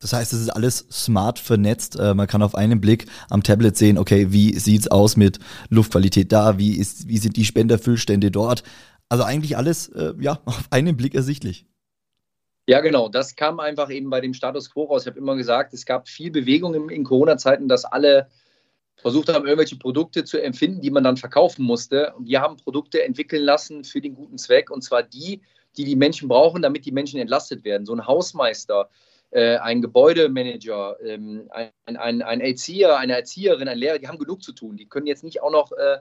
Das 0.01 0.13
heißt, 0.13 0.33
es 0.35 0.41
ist 0.41 0.51
alles 0.51 0.87
smart 0.91 1.39
vernetzt. 1.39 1.99
Äh, 1.99 2.15
man 2.15 2.27
kann 2.27 2.43
auf 2.43 2.55
einen 2.55 2.81
Blick 2.81 3.07
am 3.31 3.43
Tablet 3.43 3.77
sehen, 3.77 3.97
okay, 3.97 4.31
wie 4.31 4.59
sieht 4.59 4.83
es 4.83 4.91
aus 4.91 5.17
mit 5.17 5.39
Luftqualität 5.71 6.33
da, 6.33 6.59
wie, 6.59 6.77
ist, 6.77 7.09
wie 7.09 7.17
sind 7.19 7.37
die 7.37 7.45
Spenderfüllstände 7.45 8.31
dort. 8.31 8.63
Also 9.09 9.25
eigentlich 9.25 9.57
alles 9.57 9.89
äh, 9.89 10.13
ja, 10.21 10.41
auf 10.45 10.67
einen 10.71 10.97
Blick 10.97 11.15
ersichtlich. 11.15 11.67
Ja, 12.69 12.81
genau. 12.81 13.09
Das 13.09 13.37
kam 13.37 13.61
einfach 13.61 13.91
eben 13.91 14.11
bei 14.11 14.21
dem 14.21 14.35
Status 14.35 14.71
quo 14.71 14.85
raus. 14.85 15.03
Ich 15.03 15.07
habe 15.07 15.19
immer 15.19 15.37
gesagt, 15.37 15.73
es 15.73 15.87
gab 15.87 16.09
viel 16.09 16.31
Bewegung 16.31 16.75
in, 16.75 16.89
in 16.89 17.05
Corona-Zeiten, 17.05 17.69
dass 17.69 17.85
alle 17.85 18.29
versucht 18.97 19.29
haben, 19.29 19.47
irgendwelche 19.47 19.77
Produkte 19.77 20.25
zu 20.25 20.43
empfinden, 20.43 20.81
die 20.81 20.91
man 20.91 21.05
dann 21.05 21.17
verkaufen 21.17 21.65
musste. 21.65 22.13
Und 22.17 22.27
wir 22.27 22.41
haben 22.41 22.57
Produkte 22.57 23.05
entwickeln 23.05 23.43
lassen 23.43 23.85
für 23.85 24.01
den 24.01 24.15
guten 24.15 24.37
Zweck, 24.37 24.71
und 24.71 24.83
zwar 24.83 25.03
die, 25.03 25.43
die 25.77 25.85
die 25.85 25.97
Menschen 25.97 26.29
brauchen, 26.29 26.63
damit 26.63 26.85
die 26.87 26.93
Menschen 26.93 27.21
entlastet 27.21 27.65
werden. 27.65 27.87
So 27.87 27.95
ein 27.95 28.07
Hausmeister, 28.07 28.89
äh, 29.31 29.57
ein 29.57 29.83
Gebäudemanager, 29.83 30.97
ähm, 31.03 31.51
ein, 31.51 31.97
ein, 31.97 32.23
ein 32.23 32.41
Erzieher, 32.41 32.99
eine 32.99 33.15
Erzieherin, 33.15 33.69
ein 33.69 33.79
Lehrer, 33.79 33.99
die 33.99 34.09
haben 34.09 34.19
genug 34.19 34.43
zu 34.43 34.53
tun. 34.53 34.77
Die 34.77 34.89
können 34.89 35.07
jetzt 35.07 35.25
nicht 35.25 35.43
auch 35.43 35.51
noch, 35.51 35.73
äh, 35.73 35.99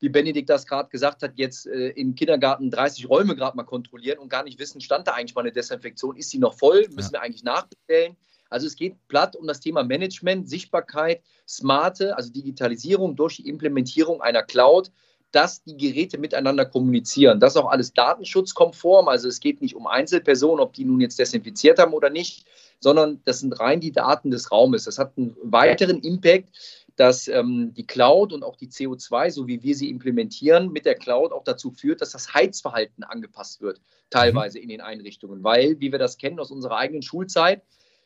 wie 0.00 0.08
Benedikt 0.08 0.50
das 0.50 0.66
gerade 0.66 0.88
gesagt 0.88 1.22
hat, 1.22 1.32
jetzt 1.36 1.66
äh, 1.66 1.88
im 1.90 2.14
Kindergarten 2.14 2.70
30 2.70 3.08
Räume 3.08 3.36
gerade 3.36 3.56
mal 3.56 3.64
kontrollieren 3.64 4.18
und 4.18 4.28
gar 4.28 4.44
nicht 4.44 4.58
wissen, 4.58 4.80
stand 4.80 5.06
da 5.06 5.12
eigentlich 5.12 5.34
mal 5.34 5.42
eine 5.42 5.52
Desinfektion, 5.52 6.16
ist 6.16 6.30
sie 6.30 6.38
noch 6.38 6.54
voll, 6.54 6.86
müssen 6.90 7.14
ja. 7.14 7.20
wir 7.20 7.22
eigentlich 7.22 7.44
nachbestellen. 7.44 8.16
Also 8.50 8.66
es 8.66 8.76
geht 8.76 8.96
platt 9.08 9.36
um 9.36 9.46
das 9.46 9.60
Thema 9.60 9.82
Management, 9.82 10.48
Sichtbarkeit, 10.48 11.22
smarte, 11.48 12.16
also 12.16 12.32
Digitalisierung 12.32 13.16
durch 13.16 13.36
die 13.36 13.48
Implementierung 13.48 14.22
einer 14.22 14.42
Cloud, 14.42 14.90
dass 15.34 15.64
die 15.64 15.76
Geräte 15.76 16.16
miteinander 16.16 16.64
kommunizieren. 16.64 17.40
Das 17.40 17.54
ist 17.54 17.60
auch 17.60 17.70
alles 17.70 17.92
datenschutzkonform. 17.92 19.08
Also 19.08 19.26
es 19.26 19.40
geht 19.40 19.60
nicht 19.60 19.74
um 19.74 19.88
Einzelpersonen, 19.88 20.60
ob 20.60 20.74
die 20.74 20.84
nun 20.84 21.00
jetzt 21.00 21.18
desinfiziert 21.18 21.80
haben 21.80 21.92
oder 21.92 22.08
nicht, 22.08 22.46
sondern 22.78 23.20
das 23.24 23.40
sind 23.40 23.58
rein 23.58 23.80
die 23.80 23.90
Daten 23.90 24.30
des 24.30 24.52
Raumes. 24.52 24.84
Das 24.84 24.98
hat 24.98 25.12
einen 25.16 25.36
weiteren 25.42 26.00
Impact, 26.02 26.50
dass 26.94 27.26
ähm, 27.26 27.74
die 27.74 27.84
Cloud 27.84 28.32
und 28.32 28.44
auch 28.44 28.54
die 28.54 28.68
CO2, 28.68 29.32
so 29.32 29.48
wie 29.48 29.60
wir 29.64 29.74
sie 29.74 29.90
implementieren, 29.90 30.70
mit 30.70 30.86
der 30.86 30.94
Cloud 30.94 31.32
auch 31.32 31.42
dazu 31.42 31.72
führt, 31.72 32.00
dass 32.00 32.12
das 32.12 32.32
Heizverhalten 32.32 33.02
angepasst 33.02 33.60
wird, 33.60 33.80
teilweise 34.10 34.60
in 34.60 34.68
den 34.68 34.80
Einrichtungen. 34.80 35.42
Weil, 35.42 35.80
wie 35.80 35.90
wir 35.90 35.98
das 35.98 36.16
kennen 36.16 36.38
aus 36.38 36.52
unserer 36.52 36.76
eigenen 36.76 37.02
Schulzeit, 37.02 37.62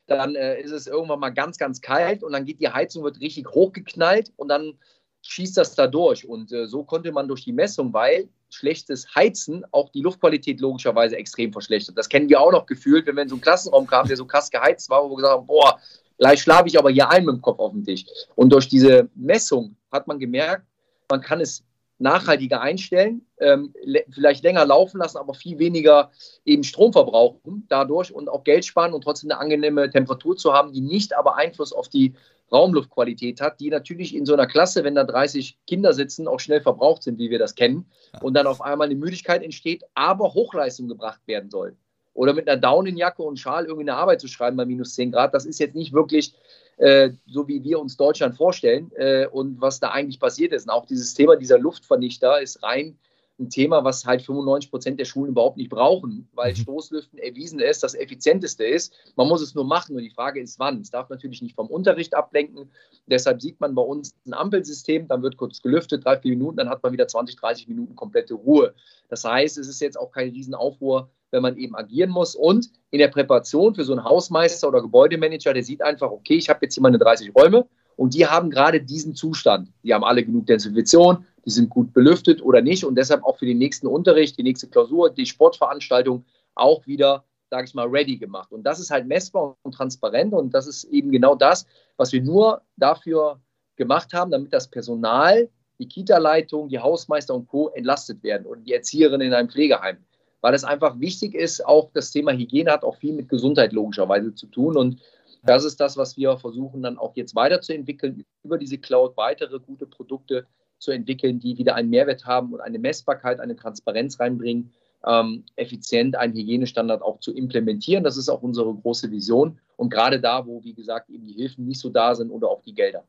dann 0.07 0.35
äh, 0.35 0.61
ist 0.63 0.73
es 0.73 0.87
irgendwann 0.87 1.21
mal 1.21 1.31
ganz, 1.31 1.59
ganz 1.59 1.83
kalt 1.83 2.23
und 2.23 2.33
dann 2.33 2.47
geht 2.47 2.61
die 2.61 2.71
Heizung, 2.71 3.05
wird 3.05 3.21
richtig 3.21 3.49
hochgeknallt 3.51 4.33
und 4.37 4.49
dann 4.49 4.79
schießt 5.23 5.57
das 5.57 5.75
da 5.75 5.87
durch. 5.87 6.27
Und 6.27 6.53
äh, 6.53 6.67
so 6.67 6.85
konnte 6.85 7.13
man 7.13 7.29
durch 7.29 7.45
die 7.45 7.53
Messung, 7.53 7.93
weil 7.93 8.29
schlechtes 8.51 9.15
Heizen 9.15 9.65
auch 9.73 9.91
die 9.91 10.01
Luftqualität 10.01 10.61
logischerweise 10.61 11.17
extrem 11.17 11.53
verschlechtert. 11.53 11.99
Das 11.99 12.09
kennen 12.09 12.29
wir 12.29 12.41
auch 12.41 12.53
noch 12.53 12.67
gefühlt, 12.67 13.07
wenn 13.07 13.17
wir 13.17 13.23
in 13.23 13.29
so 13.29 13.35
einen 13.35 13.43
Klassenraum 13.43 13.87
kamen, 13.87 14.09
der 14.09 14.17
so 14.17 14.25
krass 14.25 14.51
geheizt 14.51 14.89
war, 14.89 15.05
wo 15.05 15.11
wir 15.11 15.17
gesagt 15.17 15.35
haben, 15.35 15.47
boah, 15.47 15.79
gleich 16.17 16.41
schlafe 16.41 16.69
ich 16.69 16.79
aber 16.79 16.91
hier 16.91 17.11
ein 17.11 17.25
mit 17.25 17.37
dem 17.37 17.43
Kopf 17.43 17.59
auf 17.59 17.73
dem 17.73 17.85
Tisch. 17.85 18.05
Und 18.35 18.53
durch 18.53 18.69
diese 18.69 19.09
Messung 19.15 19.77
hat 19.93 20.07
man 20.07 20.19
gemerkt, 20.19 20.65
man 21.11 21.21
kann 21.21 21.41
es 21.41 21.65
nachhaltiger 21.99 22.61
einstellen, 22.61 23.27
ähm, 23.39 23.75
vielleicht 24.11 24.45
länger 24.45 24.65
laufen 24.65 24.99
lassen, 24.99 25.19
aber 25.19 25.35
viel 25.35 25.59
weniger 25.59 26.11
eben 26.45 26.65
Strom 26.65 26.93
verbrauchen 26.93 27.67
dadurch 27.69 28.13
und 28.13 28.29
auch 28.29 28.45
Geld 28.45 28.65
sparen 28.65 28.93
und 28.93 29.03
trotzdem 29.03 29.31
eine 29.31 29.41
angenehme 29.41 29.91
Temperatur 29.91 30.37
zu 30.37 30.53
haben, 30.53 30.73
die 30.73 30.81
nicht 30.81 31.17
aber 31.17 31.37
Einfluss 31.37 31.73
auf 31.73 31.89
die 31.89 32.15
Raumluftqualität 32.51 33.41
hat, 33.41 33.61
die 33.61 33.71
natürlich 33.71 34.15
in 34.15 34.25
so 34.25 34.33
einer 34.33 34.47
Klasse, 34.47 34.85
wenn 34.85 34.95
da 34.95 35.05
30 35.05 35.59
Kinder 35.67 35.93
sitzen, 35.93 36.29
auch 36.29 36.41
schnell 36.41 36.61
verbraucht 36.61 37.03
sind, 37.03 37.19
wie 37.19 37.31
wir 37.31 37.39
das 37.39 37.55
kennen, 37.55 37.87
und 38.23 38.35
dann 38.35 38.47
auf 38.47 38.63
einmal 38.63 38.87
eine 38.87 38.95
Müdigkeit 38.95 39.43
entsteht, 39.43 39.85
aber 39.95 40.33
Hochleistung 40.35 40.89
gebracht 40.89 41.21
werden 41.27 41.51
soll. 41.51 41.77
Oder 42.15 42.33
mit 42.33 42.49
einer 42.49 42.61
Daunenjacke 42.61 43.23
und 43.23 43.39
Schal 43.39 43.67
irgendwie 43.67 43.89
eine 43.89 43.97
Arbeit 43.99 44.21
zu 44.21 44.29
schreiben 44.29 44.57
bei 44.57 44.65
minus 44.65 44.95
10 44.95 45.13
Grad, 45.13 45.35
das 45.35 45.45
ist 45.45 45.61
jetzt 45.61 45.77
nicht 45.77 45.93
wirklich 45.93 46.35
äh, 46.79 47.11
so, 47.27 47.47
wie 47.49 47.63
wir 47.63 47.79
uns 47.79 47.97
Deutschland 47.97 48.37
vorstellen 48.37 48.91
äh, 48.97 49.27
und 49.27 49.61
was 49.61 49.81
da 49.81 49.91
eigentlich 49.91 50.21
passiert 50.21 50.53
ist. 50.53 50.65
Und 50.65 50.71
auch 50.71 50.87
dieses 50.87 51.15
Thema 51.15 51.37
dieser 51.37 51.59
Luftvernichter 51.59 52.41
ist 52.41 52.63
rein 52.63 52.99
ein 53.39 53.51
Thema, 53.51 53.85
was 53.85 54.05
halt 54.05 54.23
95 54.23 54.71
Prozent 54.71 55.01
der 55.01 55.05
Schulen 55.05 55.31
überhaupt 55.31 55.57
nicht 55.57 55.71
brauchen, 55.71 56.29
weil 56.33 56.53
mhm. 56.53 56.57
Stoßlüften 56.57 57.19
erwiesen 57.19 57.61
ist, 57.61 57.83
das 57.83 57.95
effizienteste 57.95 58.65
ist. 58.65 58.93
Man 59.17 59.29
muss 59.29 59.43
es 59.43 59.55
nur 59.55 59.65
machen 59.65 59.95
und 59.97 60.03
die 60.03 60.11
Frage 60.11 60.41
ist, 60.41 60.59
wann. 60.59 60.81
Es 60.81 60.91
darf 60.91 61.09
natürlich 61.09 61.41
nicht 61.41 61.55
vom 61.55 61.69
Unterricht 61.69 62.15
ablenken. 62.15 62.71
Deshalb 63.07 63.41
sieht 63.41 63.61
man 63.61 63.75
bei 63.75 63.83
uns 63.83 64.15
ein 64.27 64.35
Ampelsystem, 64.35 65.07
dann 65.07 65.23
wird 65.23 65.37
kurz 65.37 65.63
gelüftet, 65.63 66.05
drei, 66.05 66.19
vier 66.19 66.33
Minuten, 66.33 66.57
dann 66.57 66.69
hat 66.69 66.83
man 66.83 66.93
wieder 66.93 67.07
20, 67.07 67.37
30 67.37 67.69
Minuten 67.69 67.95
komplette 67.95 68.35
Ruhe. 68.35 68.75
Das 69.09 69.25
heißt, 69.25 69.57
es 69.59 69.69
ist 69.69 69.81
jetzt 69.81 69.99
auch 69.99 70.11
kein 70.11 70.31
Riesenaufruhr, 70.31 71.09
wenn 71.31 71.43
man 71.43 71.57
eben 71.57 71.77
agieren 71.77 72.11
muss. 72.11 72.35
Und 72.35 72.71
in 72.91 72.99
der 72.99 73.09
Präparation 73.09 73.75
für 73.75 73.85
so 73.85 73.93
einen 73.93 74.05
Hausmeister 74.05 74.69
oder 74.69 74.83
Gebäudemanager, 74.83 75.53
der 75.53 75.63
sieht 75.63 75.83
einfach, 75.83 76.11
okay, 76.11 76.35
ich 76.35 76.49
habe 76.49 76.61
jetzt 76.63 76.75
hier 76.75 76.83
meine 76.83 76.99
30 76.99 77.35
Räume 77.35 77.67
und 77.97 78.15
die 78.15 78.27
haben 78.27 78.51
gerade 78.51 78.81
diesen 78.81 79.15
Zustand. 79.15 79.73
Die 79.83 79.93
haben 79.93 80.05
alle 80.05 80.25
genug 80.25 80.47
Desinfektion, 80.47 81.27
die 81.45 81.51
sind 81.51 81.69
gut 81.69 81.93
belüftet 81.93 82.43
oder 82.43 82.63
nicht 82.63 82.85
und 82.85 82.95
deshalb 82.95 83.25
auch 83.25 83.39
für 83.39 83.47
den 83.47 83.59
nächsten 83.59 83.87
Unterricht, 83.87 84.39
die 84.39 84.43
nächste 84.43 84.69
Klausur, 84.69 85.11
die 85.11 85.27
Sportveranstaltung 85.27 86.25
auch 86.55 86.87
wieder, 86.87 87.25
sage 87.51 87.67
ich 87.67 87.75
mal, 87.75 87.87
ready 87.87 88.17
gemacht. 88.17 88.53
Und 88.53 88.65
das 88.65 88.81
ist 88.81 88.91
halt 88.91 89.07
messbar 89.07 89.57
und 89.63 89.73
transparent 89.73 90.33
und 90.33 90.55
das 90.55 90.67
ist 90.67 90.85
eben 90.85 91.11
genau 91.11 91.35
das, 91.35 91.67
was 91.97 92.13
wir 92.13 92.23
nur 92.23 92.63
dafür 92.77 93.41
gemacht 93.77 94.13
haben, 94.13 94.31
damit 94.31 94.53
das 94.53 94.69
Personal, 94.69 95.49
die 95.79 95.89
Kita-Leitung, 95.89 96.69
die 96.69 96.79
Hausmeister 96.79 97.35
und 97.35 97.47
Co. 97.47 97.69
entlastet 97.69 98.23
werden 98.23 98.47
und 98.47 98.65
die 98.65 98.75
Erzieherinnen 98.75 99.29
in 99.29 99.35
einem 99.35 99.49
Pflegeheim. 99.49 99.99
Weil 100.41 100.55
es 100.55 100.65
einfach 100.65 101.01
wichtig 101.01 101.35
ist, 101.35 101.65
auch 101.65 101.91
das 101.93 102.11
Thema 102.11 102.33
Hygiene 102.33 102.71
hat 102.71 102.85
auch 102.85 102.97
viel 102.97 103.13
mit 103.13 103.29
Gesundheit 103.29 103.73
logischerweise 103.73 104.35
zu 104.35 104.47
tun 104.47 104.77
und 104.77 105.01
das 105.45 105.65
ist 105.65 105.81
das, 105.81 105.97
was 105.97 106.17
wir 106.17 106.37
versuchen 106.37 106.83
dann 106.83 106.99
auch 106.99 107.15
jetzt 107.17 107.35
weiterzuentwickeln, 107.35 108.25
über 108.43 108.59
diese 108.59 108.79
Cloud 108.79 109.17
weitere 109.17 109.59
gute 109.61 109.87
Produkte 109.87 110.47
zu 110.79 110.91
entwickeln, 110.91 111.39
die 111.41 111.59
wieder 111.59 111.75
einen 111.75 111.91
Mehrwert 111.91 112.25
haben 112.25 112.53
und 112.53 112.61
eine 112.61 112.79
Messbarkeit, 112.79 113.41
eine 113.41 113.57
Transparenz 113.57 114.21
reinbringen, 114.21 114.73
ähm, 115.07 115.45
effizient 115.57 116.17
einen 116.17 116.35
Hygienestandard 116.35 117.03
auch 117.03 117.21
zu 117.21 117.33
implementieren. 117.33 118.05
Das 118.05 118.17
ist 118.17 118.29
auch 118.29 118.43
unsere 118.43 118.75
große 118.75 119.11
Vision. 119.11 119.59
Und 119.77 119.91
gerade 119.91 120.21
da, 120.21 120.47
wo, 120.47 120.63
wie 120.65 120.75
gesagt, 120.75 121.09
eben 121.11 121.25
die 121.25 121.35
Hilfen 121.35 121.67
nicht 121.67 121.81
so 121.81 121.89
da 121.89 122.15
sind 122.15 122.31
oder 122.31 122.49
auch 122.49 122.63
die 122.63 122.75
Gelder. 122.75 123.05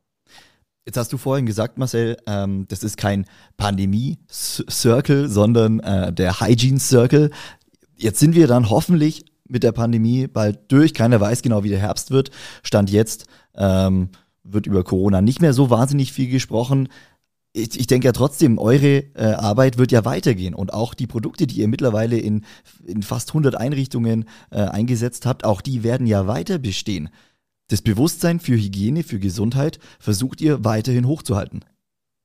Jetzt 0.90 0.96
hast 0.96 1.12
du 1.12 1.18
vorhin 1.18 1.46
gesagt, 1.46 1.78
Marcel, 1.78 2.16
ähm, 2.26 2.66
das 2.66 2.82
ist 2.82 2.96
kein 2.96 3.24
Pandemie-Circle, 3.58 5.28
sondern 5.28 5.78
äh, 5.78 6.12
der 6.12 6.40
Hygiene-Circle. 6.40 7.30
Jetzt 7.94 8.18
sind 8.18 8.34
wir 8.34 8.48
dann 8.48 8.70
hoffentlich 8.70 9.24
mit 9.46 9.62
der 9.62 9.70
Pandemie 9.70 10.26
bald 10.26 10.58
durch. 10.66 10.92
Keiner 10.92 11.20
weiß 11.20 11.42
genau, 11.42 11.62
wie 11.62 11.68
der 11.68 11.78
Herbst 11.78 12.10
wird. 12.10 12.32
Stand 12.64 12.90
jetzt 12.90 13.26
ähm, 13.54 14.08
wird 14.42 14.66
über 14.66 14.82
Corona 14.82 15.20
nicht 15.20 15.40
mehr 15.40 15.52
so 15.52 15.70
wahnsinnig 15.70 16.12
viel 16.12 16.28
gesprochen 16.28 16.88
ich, 17.52 17.78
ich 17.78 17.86
denke 17.86 18.06
ja 18.06 18.12
trotzdem, 18.12 18.58
eure 18.58 18.98
äh, 19.14 19.34
Arbeit 19.34 19.76
wird 19.76 19.90
ja 19.92 20.04
weitergehen 20.04 20.54
und 20.54 20.72
auch 20.72 20.94
die 20.94 21.06
Produkte, 21.06 21.46
die 21.46 21.56
ihr 21.56 21.68
mittlerweile 21.68 22.18
in, 22.18 22.44
in 22.86 23.02
fast 23.02 23.30
100 23.30 23.56
Einrichtungen 23.56 24.26
äh, 24.50 24.60
eingesetzt 24.60 25.26
habt, 25.26 25.44
auch 25.44 25.60
die 25.60 25.82
werden 25.82 26.06
ja 26.06 26.26
weiter 26.26 26.58
bestehen. 26.58 27.10
Das 27.70 27.82
Bewusstsein 27.82 28.40
für 28.40 28.56
Hygiene, 28.56 29.04
für 29.04 29.20
Gesundheit 29.20 29.78
versucht 30.00 30.40
ihr 30.40 30.64
weiterhin 30.64 31.06
hochzuhalten. 31.06 31.64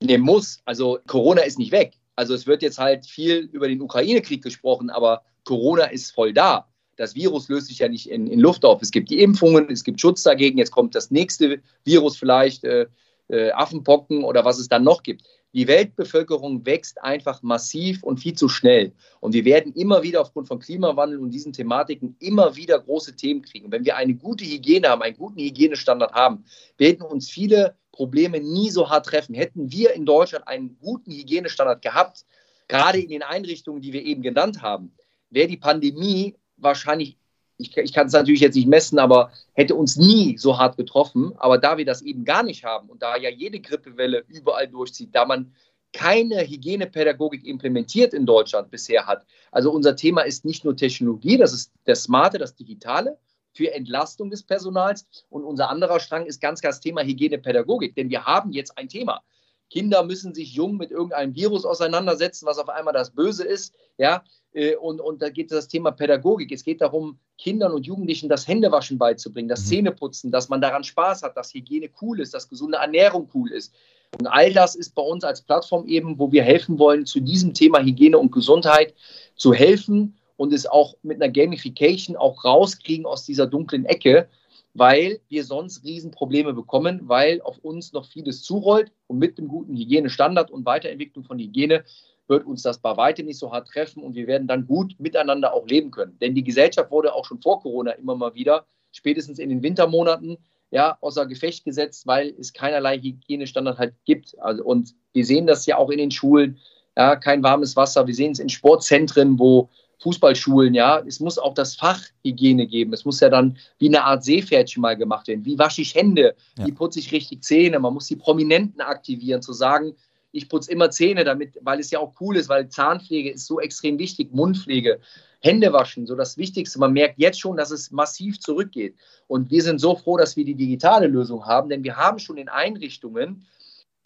Nee, 0.01 0.17
muss. 0.17 0.59
Also 0.65 0.97
Corona 1.05 1.41
ist 1.41 1.59
nicht 1.59 1.71
weg. 1.71 1.93
Also 2.15 2.33
es 2.33 2.47
wird 2.47 2.63
jetzt 2.63 2.79
halt 2.79 3.05
viel 3.05 3.47
über 3.51 3.67
den 3.67 3.79
Ukraine-Krieg 3.79 4.43
gesprochen, 4.43 4.89
aber 4.89 5.21
Corona 5.43 5.83
ist 5.83 6.11
voll 6.11 6.33
da. 6.33 6.67
Das 6.95 7.13
Virus 7.13 7.47
löst 7.47 7.67
sich 7.67 7.77
ja 7.77 7.87
nicht 7.87 8.09
in, 8.09 8.25
in 8.25 8.39
Luft 8.39 8.65
auf. 8.65 8.81
Es 8.81 8.89
gibt 8.89 9.11
die 9.11 9.21
Impfungen, 9.21 9.69
es 9.69 9.83
gibt 9.83 10.01
Schutz 10.01 10.23
dagegen. 10.23 10.57
Jetzt 10.57 10.71
kommt 10.71 10.95
das 10.95 11.11
nächste 11.11 11.61
Virus 11.83 12.17
vielleicht. 12.17 12.63
Äh, 12.63 12.87
äh, 13.27 13.51
Affenpocken 13.51 14.23
oder 14.23 14.45
was 14.45 14.59
es 14.59 14.67
dann 14.67 14.83
noch 14.83 15.03
gibt. 15.03 15.23
Die 15.53 15.67
Weltbevölkerung 15.67 16.65
wächst 16.65 17.01
einfach 17.01 17.41
massiv 17.41 18.03
und 18.03 18.19
viel 18.19 18.33
zu 18.33 18.49
schnell. 18.49 18.91
Und 19.21 19.33
wir 19.33 19.45
werden 19.45 19.71
immer 19.71 20.03
wieder 20.03 20.19
aufgrund 20.19 20.49
von 20.49 20.59
Klimawandel 20.59 21.17
und 21.19 21.31
diesen 21.31 21.53
Thematiken 21.53 22.17
immer 22.19 22.57
wieder 22.57 22.77
große 22.77 23.15
Themen 23.15 23.41
kriegen. 23.41 23.71
Wenn 23.71 23.85
wir 23.85 23.95
eine 23.95 24.15
gute 24.15 24.43
Hygiene 24.43 24.89
haben, 24.89 25.01
einen 25.01 25.15
guten 25.15 25.39
Hygienestandard 25.39 26.13
haben, 26.13 26.43
werden 26.77 27.03
uns 27.03 27.29
viele 27.29 27.77
Probleme 27.93 28.41
nie 28.41 28.69
so 28.69 28.89
hart 28.89 29.05
treffen. 29.05 29.33
Hätten 29.33 29.71
wir 29.71 29.93
in 29.93 30.05
Deutschland 30.05 30.45
einen 30.45 30.77
guten 30.81 31.11
Hygienestandard 31.11 31.81
gehabt, 31.81 32.25
gerade 32.67 32.99
in 32.99 33.09
den 33.09 33.23
Einrichtungen, 33.23 33.81
die 33.81 33.93
wir 33.93 34.03
eben 34.03 34.21
genannt 34.21 34.61
haben, 34.61 34.93
wäre 35.29 35.47
die 35.47 35.57
Pandemie 35.57 36.35
wahrscheinlich 36.57 37.17
ich, 37.57 37.75
ich 37.77 37.93
kann 37.93 38.07
es 38.07 38.13
natürlich 38.13 38.41
jetzt 38.41 38.55
nicht 38.55 38.67
messen, 38.67 38.99
aber 38.99 39.31
hätte 39.53 39.75
uns 39.75 39.95
nie 39.95 40.37
so 40.37 40.57
hart 40.57 40.77
getroffen. 40.77 41.33
Aber 41.37 41.57
da 41.57 41.77
wir 41.77 41.85
das 41.85 42.01
eben 42.01 42.25
gar 42.25 42.43
nicht 42.43 42.63
haben 42.63 42.89
und 42.89 43.01
da 43.01 43.15
ja 43.17 43.29
jede 43.29 43.59
Grippewelle 43.59 44.23
überall 44.27 44.67
durchzieht, 44.67 45.13
da 45.13 45.25
man 45.25 45.53
keine 45.93 46.41
Hygienepädagogik 46.41 47.45
implementiert 47.45 48.13
in 48.13 48.25
Deutschland 48.25 48.69
bisher 48.69 49.07
hat. 49.07 49.25
Also 49.51 49.71
unser 49.71 49.95
Thema 49.95 50.23
ist 50.23 50.43
nicht 50.43 50.65
nur 50.65 50.75
Technologie, 50.75 51.37
das 51.37 51.53
ist 51.53 51.71
der 51.87 51.95
Smarte, 51.95 52.37
das 52.37 52.55
Digitale 52.55 53.17
für 53.53 53.73
Entlastung 53.73 54.29
des 54.29 54.43
Personals. 54.43 55.07
Und 55.29 55.45
unser 55.45 55.69
anderer 55.69 56.01
Strang 56.01 56.25
ist 56.25 56.41
ganz 56.41 56.59
ganz 56.61 56.81
Thema 56.81 57.03
Hygienepädagogik, 57.03 57.95
denn 57.95 58.09
wir 58.09 58.25
haben 58.25 58.51
jetzt 58.51 58.77
ein 58.77 58.89
Thema. 58.89 59.23
Kinder 59.69 60.03
müssen 60.03 60.33
sich 60.33 60.53
jung 60.53 60.77
mit 60.77 60.91
irgendeinem 60.91 61.35
Virus 61.35 61.65
auseinandersetzen, 61.65 62.45
was 62.45 62.57
auf 62.57 62.69
einmal 62.69 62.93
das 62.93 63.11
Böse 63.11 63.43
ist. 63.43 63.73
Ja, 63.97 64.23
äh, 64.53 64.75
und, 64.75 65.01
und 65.01 65.21
da 65.21 65.29
geht 65.29 65.51
es 65.51 65.57
das 65.57 65.67
Thema 65.67 65.91
Pädagogik. 65.91 66.51
Es 66.51 66.63
geht 66.63 66.81
darum, 66.81 67.19
Kindern 67.37 67.73
und 67.73 67.85
Jugendlichen 67.85 68.29
das 68.29 68.47
Händewaschen 68.47 68.97
beizubringen, 68.97 69.49
das 69.49 69.65
mhm. 69.65 69.69
Zähneputzen, 69.69 70.31
dass 70.31 70.49
man 70.49 70.61
daran 70.61 70.83
Spaß 70.83 71.23
hat, 71.23 71.35
dass 71.35 71.53
Hygiene 71.53 71.89
cool 72.01 72.19
ist, 72.19 72.33
dass 72.33 72.49
gesunde 72.49 72.77
Ernährung 72.77 73.29
cool 73.33 73.51
ist. 73.51 73.73
Und 74.19 74.27
all 74.27 74.53
das 74.53 74.75
ist 74.75 74.95
bei 74.95 75.01
uns 75.01 75.23
als 75.23 75.41
Plattform 75.41 75.87
eben, 75.87 76.17
wo 76.19 76.31
wir 76.31 76.43
helfen 76.43 76.79
wollen, 76.79 77.05
zu 77.05 77.19
diesem 77.19 77.53
Thema 77.53 77.79
Hygiene 77.79 78.17
und 78.17 78.31
Gesundheit 78.31 78.93
zu 79.35 79.53
helfen 79.53 80.17
und 80.37 80.53
es 80.53 80.65
auch 80.65 80.95
mit 81.03 81.21
einer 81.21 81.31
Gamification 81.31 82.15
auch 82.15 82.45
rauskriegen 82.45 83.05
aus 83.05 83.25
dieser 83.25 83.47
dunklen 83.47 83.85
Ecke, 83.85 84.29
weil 84.75 85.21
wir 85.29 85.45
sonst 85.45 85.83
Riesenprobleme 85.85 86.53
bekommen, 86.53 86.99
weil 87.05 87.41
auf 87.41 87.57
uns 87.59 87.93
noch 87.93 88.05
vieles 88.05 88.43
zurollt 88.43 88.91
und 89.07 89.17
mit 89.17 89.37
dem 89.37 89.47
guten 89.47 89.75
Hygienestandard 89.75 90.51
und 90.51 90.65
Weiterentwicklung 90.65 91.23
von 91.23 91.39
Hygiene 91.39 91.85
wird 92.27 92.45
uns 92.45 92.61
das 92.61 92.79
bei 92.79 92.95
weitem 92.97 93.25
nicht 93.25 93.39
so 93.39 93.51
hart 93.51 93.69
treffen 93.69 94.03
und 94.03 94.15
wir 94.15 94.27
werden 94.27 94.47
dann 94.47 94.67
gut 94.67 94.95
miteinander 94.99 95.53
auch 95.53 95.65
leben 95.65 95.91
können. 95.91 96.19
Denn 96.19 96.35
die 96.35 96.43
Gesellschaft 96.43 96.91
wurde 96.91 97.13
auch 97.13 97.25
schon 97.25 97.41
vor 97.41 97.61
Corona 97.61 97.91
immer 97.91 98.15
mal 98.15 98.35
wieder, 98.35 98.65
spätestens 98.91 99.39
in 99.39 99.49
den 99.49 99.63
Wintermonaten, 99.63 100.37
ja, 100.71 100.97
außer 100.99 101.25
Gefecht 101.25 101.63
gesetzt, 101.63 102.05
weil 102.05 102.35
es 102.37 102.51
keinerlei 102.51 102.97
Hygienestandard 102.97 103.77
halt 103.77 103.93
gibt. 104.03 104.37
Also, 104.39 104.63
und 104.65 104.93
wir 105.13 105.25
sehen 105.25 105.47
das 105.47 105.65
ja 105.67 105.77
auch 105.77 105.89
in 105.89 105.99
den 105.99 106.11
Schulen, 106.11 106.59
ja, 106.97 107.15
kein 107.15 107.43
warmes 107.43 107.77
Wasser. 107.77 108.07
Wir 108.07 108.15
sehen 108.15 108.33
es 108.33 108.39
in 108.39 108.49
Sportzentren, 108.49 109.39
wo 109.39 109.69
Fußballschulen, 109.99 110.73
ja, 110.73 110.99
es 110.99 111.19
muss 111.19 111.37
auch 111.37 111.53
das 111.53 111.75
Fach 111.75 112.01
Hygiene 112.23 112.67
geben. 112.67 112.93
Es 112.93 113.05
muss 113.05 113.19
ja 113.19 113.29
dann 113.29 113.57
wie 113.79 113.87
eine 113.87 114.03
Art 114.03 114.23
Seepferdchen 114.23 114.81
mal 114.81 114.95
gemacht 114.95 115.27
werden. 115.27 115.45
Wie 115.45 115.57
wasche 115.57 115.81
ich 115.81 115.95
Hände? 115.95 116.35
Ja. 116.57 116.67
Wie 116.67 116.71
putze 116.71 116.99
ich 116.99 117.11
richtig 117.11 117.43
Zähne? 117.43 117.79
Man 117.79 117.93
muss 117.93 118.07
die 118.07 118.15
Prominenten 118.15 118.81
aktivieren, 118.81 119.41
zu 119.41 119.53
sagen, 119.53 119.95
Ich 120.35 120.49
putze 120.49 120.69
immer 120.69 120.91
Zähne 120.91 121.23
damit, 121.23 121.57
weil 121.61 121.79
es 121.79 121.91
ja 121.91 121.99
auch 121.99 122.13
cool 122.19 122.35
ist, 122.35 122.49
weil 122.49 122.67
Zahnpflege 122.67 123.31
ist 123.31 123.47
so 123.47 123.61
extrem 123.61 123.97
wichtig, 123.97 124.33
Mundpflege, 124.33 124.99
Hände 125.39 125.71
waschen, 125.71 126.05
so 126.07 126.15
das 126.15 126.37
Wichtigste. 126.37 126.77
Man 126.77 126.91
merkt 126.91 127.17
jetzt 127.19 127.39
schon, 127.39 127.55
dass 127.55 127.71
es 127.71 127.89
massiv 127.89 128.41
zurückgeht. 128.41 128.95
Und 129.27 129.49
wir 129.49 129.63
sind 129.63 129.79
so 129.79 129.95
froh, 129.95 130.17
dass 130.17 130.35
wir 130.35 130.43
die 130.43 130.55
digitale 130.55 131.07
Lösung 131.07 131.45
haben, 131.45 131.69
denn 131.69 131.85
wir 131.85 131.95
haben 131.95 132.19
schon 132.19 132.35
in 132.35 132.49
Einrichtungen 132.49 133.45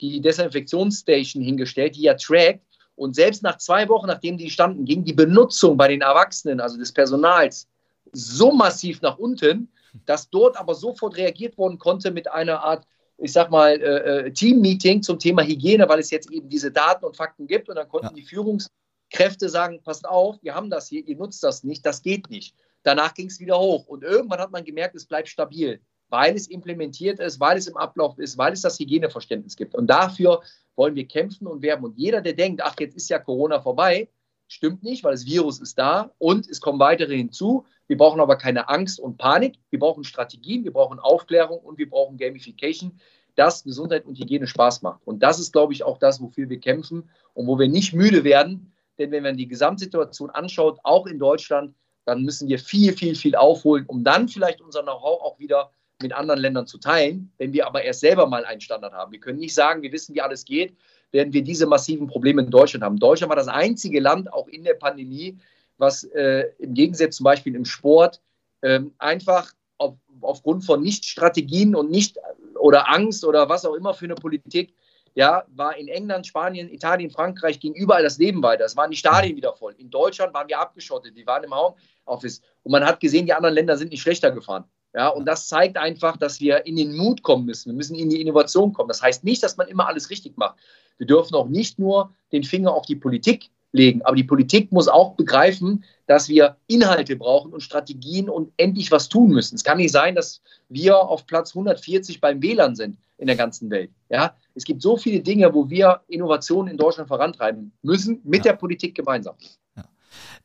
die 0.01 0.21
Desinfektionsstation 0.21 1.41
hingestellt, 1.41 1.95
die 1.95 2.03
ja 2.03 2.13
trackt. 2.13 2.68
Und 2.99 3.15
selbst 3.15 3.43
nach 3.43 3.57
zwei 3.57 3.87
Wochen, 3.87 4.07
nachdem 4.07 4.37
die 4.37 4.49
standen, 4.49 4.83
ging 4.83 5.05
die 5.05 5.13
Benutzung 5.13 5.77
bei 5.77 5.87
den 5.87 6.01
Erwachsenen, 6.01 6.59
also 6.59 6.77
des 6.77 6.91
Personals, 6.91 7.65
so 8.11 8.51
massiv 8.51 9.01
nach 9.01 9.17
unten, 9.17 9.71
dass 10.05 10.29
dort 10.29 10.59
aber 10.59 10.75
sofort 10.75 11.15
reagiert 11.15 11.57
worden 11.57 11.79
konnte 11.79 12.11
mit 12.11 12.29
einer 12.29 12.61
Art, 12.61 12.85
ich 13.17 13.31
sag 13.31 13.51
mal, 13.51 13.71
äh, 13.71 14.27
äh, 14.27 14.31
Team-Meeting 14.31 15.01
zum 15.01 15.17
Thema 15.17 15.43
Hygiene, 15.43 15.87
weil 15.87 15.99
es 15.99 16.11
jetzt 16.11 16.29
eben 16.29 16.49
diese 16.49 16.71
Daten 16.71 17.05
und 17.05 17.15
Fakten 17.15 17.47
gibt. 17.47 17.69
Und 17.69 17.77
dann 17.77 17.87
konnten 17.87 18.07
ja. 18.07 18.13
die 18.13 18.25
Führungskräfte 18.25 19.47
sagen: 19.47 19.81
Passt 19.81 20.05
auf, 20.05 20.35
wir 20.41 20.53
haben 20.53 20.69
das 20.69 20.89
hier, 20.89 21.07
ihr 21.07 21.15
nutzt 21.15 21.41
das 21.41 21.63
nicht, 21.63 21.85
das 21.85 22.01
geht 22.01 22.29
nicht. 22.29 22.53
Danach 22.83 23.13
ging 23.13 23.27
es 23.27 23.39
wieder 23.39 23.57
hoch. 23.59 23.87
Und 23.87 24.03
irgendwann 24.03 24.39
hat 24.39 24.51
man 24.51 24.65
gemerkt, 24.65 24.95
es 24.95 25.05
bleibt 25.05 25.29
stabil, 25.29 25.79
weil 26.09 26.35
es 26.35 26.47
implementiert 26.47 27.21
ist, 27.21 27.39
weil 27.39 27.57
es 27.57 27.67
im 27.67 27.77
Ablauf 27.77 28.19
ist, 28.19 28.37
weil 28.37 28.51
es 28.51 28.61
das 28.61 28.77
Hygieneverständnis 28.77 29.55
gibt. 29.55 29.73
Und 29.73 29.87
dafür 29.87 30.41
wollen 30.79 30.95
wir 30.95 31.07
kämpfen 31.07 31.45
und 31.45 31.61
werben. 31.61 31.83
Und 31.83 31.97
jeder, 31.97 32.21
der 32.21 32.33
denkt, 32.33 32.61
ach, 32.63 32.73
jetzt 32.79 32.95
ist 32.95 33.09
ja 33.09 33.19
Corona 33.19 33.59
vorbei, 33.59 34.07
stimmt 34.47 34.81
nicht, 34.81 35.03
weil 35.03 35.11
das 35.11 35.25
Virus 35.25 35.59
ist 35.59 35.77
da 35.77 36.11
und 36.17 36.47
es 36.47 36.61
kommen 36.61 36.79
weitere 36.79 37.17
hinzu. 37.17 37.65
Wir 37.87 37.97
brauchen 37.97 38.21
aber 38.21 38.37
keine 38.37 38.69
Angst 38.69 38.99
und 38.99 39.17
Panik. 39.17 39.59
Wir 39.69 39.79
brauchen 39.79 40.05
Strategien, 40.05 40.63
wir 40.63 40.71
brauchen 40.71 40.97
Aufklärung 40.97 41.59
und 41.59 41.77
wir 41.77 41.89
brauchen 41.89 42.17
Gamification, 42.17 42.99
das 43.35 43.63
Gesundheit 43.63 44.05
und 44.05 44.17
Hygiene 44.17 44.47
Spaß 44.47 44.81
macht. 44.81 45.01
Und 45.05 45.21
das 45.21 45.37
ist, 45.37 45.51
glaube 45.51 45.73
ich, 45.73 45.83
auch 45.83 45.97
das, 45.97 46.21
wofür 46.21 46.49
wir 46.49 46.59
kämpfen 46.59 47.09
und 47.33 47.45
wo 47.45 47.59
wir 47.59 47.67
nicht 47.67 47.93
müde 47.93 48.23
werden. 48.23 48.71
Denn 48.97 49.11
wenn 49.11 49.23
man 49.23 49.35
die 49.35 49.47
Gesamtsituation 49.47 50.29
anschaut, 50.29 50.79
auch 50.83 51.07
in 51.07 51.19
Deutschland, 51.19 51.75
dann 52.05 52.23
müssen 52.23 52.47
wir 52.47 52.57
viel, 52.57 52.93
viel, 52.93 53.15
viel 53.15 53.35
aufholen, 53.35 53.85
um 53.85 54.05
dann 54.05 54.29
vielleicht 54.29 54.61
unser 54.61 54.81
Know-how 54.81 55.21
auch 55.21 55.39
wieder 55.39 55.71
mit 56.01 56.13
anderen 56.13 56.39
Ländern 56.39 56.65
zu 56.65 56.77
teilen. 56.77 57.31
Wenn 57.37 57.53
wir 57.53 57.67
aber 57.67 57.83
erst 57.83 57.99
selber 57.99 58.25
mal 58.25 58.45
einen 58.45 58.61
Standard 58.61 58.93
haben. 58.93 59.11
Wir 59.11 59.19
können 59.19 59.39
nicht 59.39 59.53
sagen, 59.53 59.81
wir 59.81 59.91
wissen, 59.91 60.15
wie 60.15 60.21
alles 60.21 60.45
geht, 60.45 60.75
werden 61.11 61.33
wir 61.33 61.43
diese 61.43 61.65
massiven 61.65 62.07
Probleme 62.07 62.41
in 62.41 62.49
Deutschland 62.49 62.83
haben. 62.83 62.97
Deutschland 62.97 63.29
war 63.29 63.35
das 63.35 63.47
einzige 63.47 63.99
Land, 63.99 64.31
auch 64.31 64.47
in 64.47 64.63
der 64.63 64.75
Pandemie, 64.75 65.37
was 65.77 66.03
äh, 66.03 66.45
im 66.59 66.73
Gegensatz 66.73 67.17
zum 67.17 67.25
Beispiel 67.25 67.55
im 67.55 67.65
Sport 67.65 68.21
ähm, 68.61 68.93
einfach 68.97 69.51
auf, 69.77 69.95
aufgrund 70.21 70.65
von 70.65 70.81
Nicht-Strategien 70.81 71.75
und 71.75 71.89
nicht 71.89 72.17
oder 72.59 72.89
Angst 72.89 73.25
oder 73.25 73.49
was 73.49 73.65
auch 73.65 73.73
immer 73.73 73.93
für 73.93 74.05
eine 74.05 74.15
Politik, 74.15 74.73
ja, 75.15 75.43
war 75.55 75.75
in 75.75 75.87
England, 75.87 76.27
Spanien, 76.27 76.69
Italien, 76.69 77.09
Frankreich 77.09 77.59
ging 77.59 77.73
überall 77.73 78.03
das 78.03 78.17
Leben 78.17 78.43
weiter. 78.43 78.65
Es 78.65 78.77
waren 78.77 78.91
die 78.91 78.97
Stadien 78.97 79.35
wieder 79.35 79.53
voll. 79.53 79.73
In 79.77 79.89
Deutschland 79.89 80.33
waren 80.33 80.47
wir 80.47 80.59
abgeschottet, 80.59 81.17
die 81.17 81.25
waren 81.25 81.43
im 81.43 81.53
Homeoffice 81.53 82.41
und 82.63 82.71
man 82.71 82.85
hat 82.85 82.99
gesehen, 82.99 83.25
die 83.25 83.33
anderen 83.33 83.55
Länder 83.55 83.75
sind 83.77 83.91
nicht 83.91 84.01
schlechter 84.01 84.31
gefahren. 84.31 84.65
Ja, 84.93 85.09
und 85.09 85.25
das 85.25 85.47
zeigt 85.47 85.77
einfach, 85.77 86.17
dass 86.17 86.39
wir 86.39 86.65
in 86.65 86.75
den 86.75 86.95
Mut 86.95 87.21
kommen 87.21 87.45
müssen. 87.45 87.69
Wir 87.69 87.75
müssen 87.75 87.95
in 87.95 88.09
die 88.09 88.21
Innovation 88.21 88.73
kommen. 88.73 88.89
Das 88.89 89.01
heißt 89.01 89.23
nicht, 89.23 89.43
dass 89.43 89.57
man 89.57 89.67
immer 89.67 89.87
alles 89.87 90.09
richtig 90.09 90.35
macht. 90.37 90.57
Wir 90.97 91.07
dürfen 91.07 91.35
auch 91.35 91.47
nicht 91.47 91.77
nur 91.77 92.13
den 92.31 92.43
Finger 92.43 92.73
auf 92.73 92.85
die 92.85 92.95
Politik 92.95 93.49
legen. 93.71 94.01
Aber 94.03 94.15
die 94.15 94.23
Politik 94.23 94.71
muss 94.71 94.87
auch 94.87 95.15
begreifen, 95.15 95.83
dass 96.07 96.27
wir 96.27 96.57
Inhalte 96.67 97.15
brauchen 97.15 97.53
und 97.53 97.61
Strategien 97.61 98.29
und 98.29 98.51
endlich 98.57 98.91
was 98.91 99.09
tun 99.09 99.29
müssen. 99.29 99.55
Es 99.55 99.63
kann 99.63 99.77
nicht 99.77 99.91
sein, 99.91 100.15
dass 100.15 100.41
wir 100.69 100.97
auf 100.97 101.25
Platz 101.27 101.51
140 101.55 102.19
beim 102.19 102.41
WLAN 102.41 102.75
sind 102.75 102.97
in 103.17 103.27
der 103.27 103.35
ganzen 103.35 103.69
Welt. 103.69 103.91
Ja, 104.09 104.35
es 104.55 104.63
gibt 104.63 104.81
so 104.81 104.97
viele 104.97 105.19
Dinge, 105.19 105.53
wo 105.53 105.69
wir 105.69 106.01
Innovationen 106.07 106.71
in 106.71 106.77
Deutschland 106.77 107.09
vorantreiben 107.09 107.71
müssen, 107.83 108.21
mit 108.23 108.45
ja. 108.45 108.51
der 108.51 108.57
Politik 108.57 108.95
gemeinsam. 108.95 109.35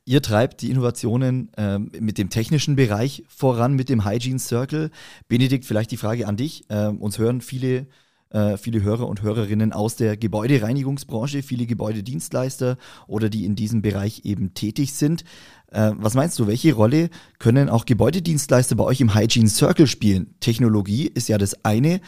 Ihr 0.06 0.20
treibt 0.20 0.60
die 0.60 0.70
Innovationen 0.70 1.50
äh, 1.56 1.78
mit 1.78 2.18
dem 2.18 2.28
technischen 2.28 2.76
Bereich 2.76 3.24
voran, 3.28 3.74
mit 3.74 3.88
dem 3.88 4.04
Hygiene 4.04 4.38
Circle. 4.38 4.90
Benedikt, 5.28 5.64
vielleicht 5.64 5.90
die 5.90 5.96
Frage 5.96 6.28
an 6.28 6.36
dich. 6.36 6.68
Äh, 6.68 6.88
uns 6.88 7.18
hören 7.18 7.40
viele 7.40 7.86
äh, 8.34 8.56
viele 8.56 8.82
Hörer 8.82 9.06
und 9.06 9.22
Hörerinnen 9.22 9.72
aus 9.72 9.94
der 9.94 10.16
Gebäudereinigungsbranche, 10.16 11.42
viele 11.42 11.66
Gebäudedienstleister 11.66 12.76
oder 13.06 13.30
die 13.30 13.44
in 13.44 13.54
diesem 13.54 13.80
Bereich 13.80 14.22
eben 14.24 14.54
tätig 14.54 14.92
sind. 14.92 15.22
Äh, 15.70 15.92
was 15.96 16.14
meinst 16.14 16.38
du, 16.38 16.48
welche 16.48 16.74
Rolle 16.74 17.10
können 17.38 17.68
auch 17.68 17.86
Gebäudedienstleister 17.86 18.74
bei 18.74 18.84
euch 18.84 19.00
im 19.00 19.14
Hygiene 19.14 19.48
Circle 19.48 19.86
spielen? 19.86 20.34
Technologie 20.40 21.06
ist 21.06 21.28
ja 21.28 21.38
das 21.38 21.64
eine, 21.64 22.00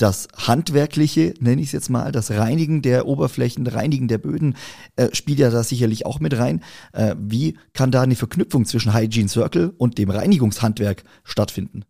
das 0.00 0.28
Handwerkliche, 0.34 1.34
nenne 1.40 1.60
ich 1.60 1.68
es 1.68 1.72
jetzt 1.72 1.90
mal, 1.90 2.10
das 2.10 2.30
Reinigen 2.30 2.80
der 2.80 3.06
Oberflächen, 3.06 3.66
Reinigen 3.66 4.08
der 4.08 4.18
Böden, 4.18 4.56
äh, 4.96 5.08
spielt 5.12 5.38
ja 5.38 5.50
da 5.50 5.62
sicherlich 5.62 6.06
auch 6.06 6.20
mit 6.20 6.38
rein. 6.38 6.64
Äh, 6.92 7.14
wie 7.18 7.58
kann 7.74 7.90
da 7.90 8.02
eine 8.02 8.16
Verknüpfung 8.16 8.64
zwischen 8.64 8.94
Hygiene 8.94 9.28
Circle 9.28 9.74
und 9.76 9.98
dem 9.98 10.10
Reinigungshandwerk 10.10 11.04
stattfinden? 11.24 11.84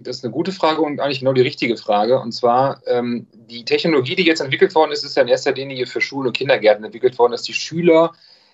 Das 0.00 0.16
ist 0.16 0.24
eine 0.24 0.32
gute 0.32 0.52
Frage 0.52 0.80
und 0.80 1.00
eigentlich 1.00 1.18
genau 1.18 1.34
die 1.34 1.42
richtige 1.42 1.76
Frage. 1.76 2.18
Und 2.18 2.32
zwar, 2.32 2.80
ähm, 2.86 3.26
die 3.32 3.66
Technologie, 3.66 4.16
die 4.16 4.24
jetzt 4.24 4.40
entwickelt 4.40 4.74
worden 4.74 4.92
ist, 4.92 5.04
ist 5.04 5.16
ja 5.16 5.22
in 5.22 5.28
erster 5.28 5.52
Linie 5.52 5.86
für 5.86 6.00
Schulen 6.00 6.28
und 6.28 6.36
Kindergärten 6.36 6.84
entwickelt 6.84 7.18
worden, 7.18 7.32
dass 7.32 7.42
die 7.42 7.52
Schüler 7.52 8.12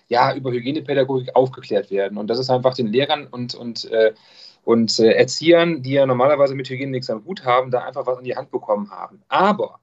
ja 0.09 0.35
über 0.35 0.51
Hygienepädagogik 0.51 1.35
aufgeklärt 1.35 1.89
werden. 1.91 2.17
Und 2.17 2.27
das 2.27 2.39
ist 2.39 2.49
einfach 2.49 2.73
den 2.73 2.87
Lehrern 2.87 3.27
und, 3.27 3.55
und, 3.55 3.89
äh, 3.89 4.11
und 4.63 4.99
äh, 4.99 5.11
Erziehern, 5.11 5.81
die 5.81 5.93
ja 5.93 6.05
normalerweise 6.05 6.55
mit 6.55 6.69
Hygiene 6.69 6.91
nichts 6.91 7.09
am 7.09 7.25
Hut 7.25 7.45
haben, 7.45 7.71
da 7.71 7.83
einfach 7.83 8.05
was 8.05 8.19
in 8.19 8.23
die 8.23 8.35
Hand 8.35 8.51
bekommen 8.51 8.91
haben. 8.91 9.21
Aber 9.27 9.79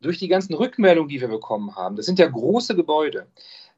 durch 0.00 0.18
die 0.18 0.28
ganzen 0.28 0.54
Rückmeldungen, 0.54 1.08
die 1.08 1.20
wir 1.20 1.28
bekommen 1.28 1.76
haben, 1.76 1.96
das 1.96 2.06
sind 2.06 2.18
ja 2.18 2.26
große 2.26 2.74
Gebäude, 2.74 3.26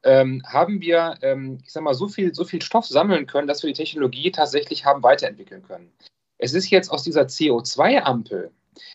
ähm, 0.05 0.43
haben 0.47 0.81
wir, 0.81 1.15
ähm, 1.23 1.59
ich 1.65 1.73
sag 1.73 1.83
mal, 1.83 1.95
so 1.95 2.09
viel, 2.09 2.35
so 2.35 2.45
viel 2.45 2.63
Stoff 2.63 2.87
sammeln 2.87 3.27
können, 3.27 3.49
dass 3.49 3.63
wir 3.63 3.69
die 3.69 3.83
Technologie 3.83 4.31
tatsächlich 4.31 4.85
haben 4.85 5.03
weiterentwickeln 5.03 5.63
können. 5.63 5.93
Es 6.39 6.55
ist 6.55 6.71
jetzt 6.71 6.91
aus 6.91 7.05
dieser 7.05 7.23
CO2-Ampel 7.23 8.51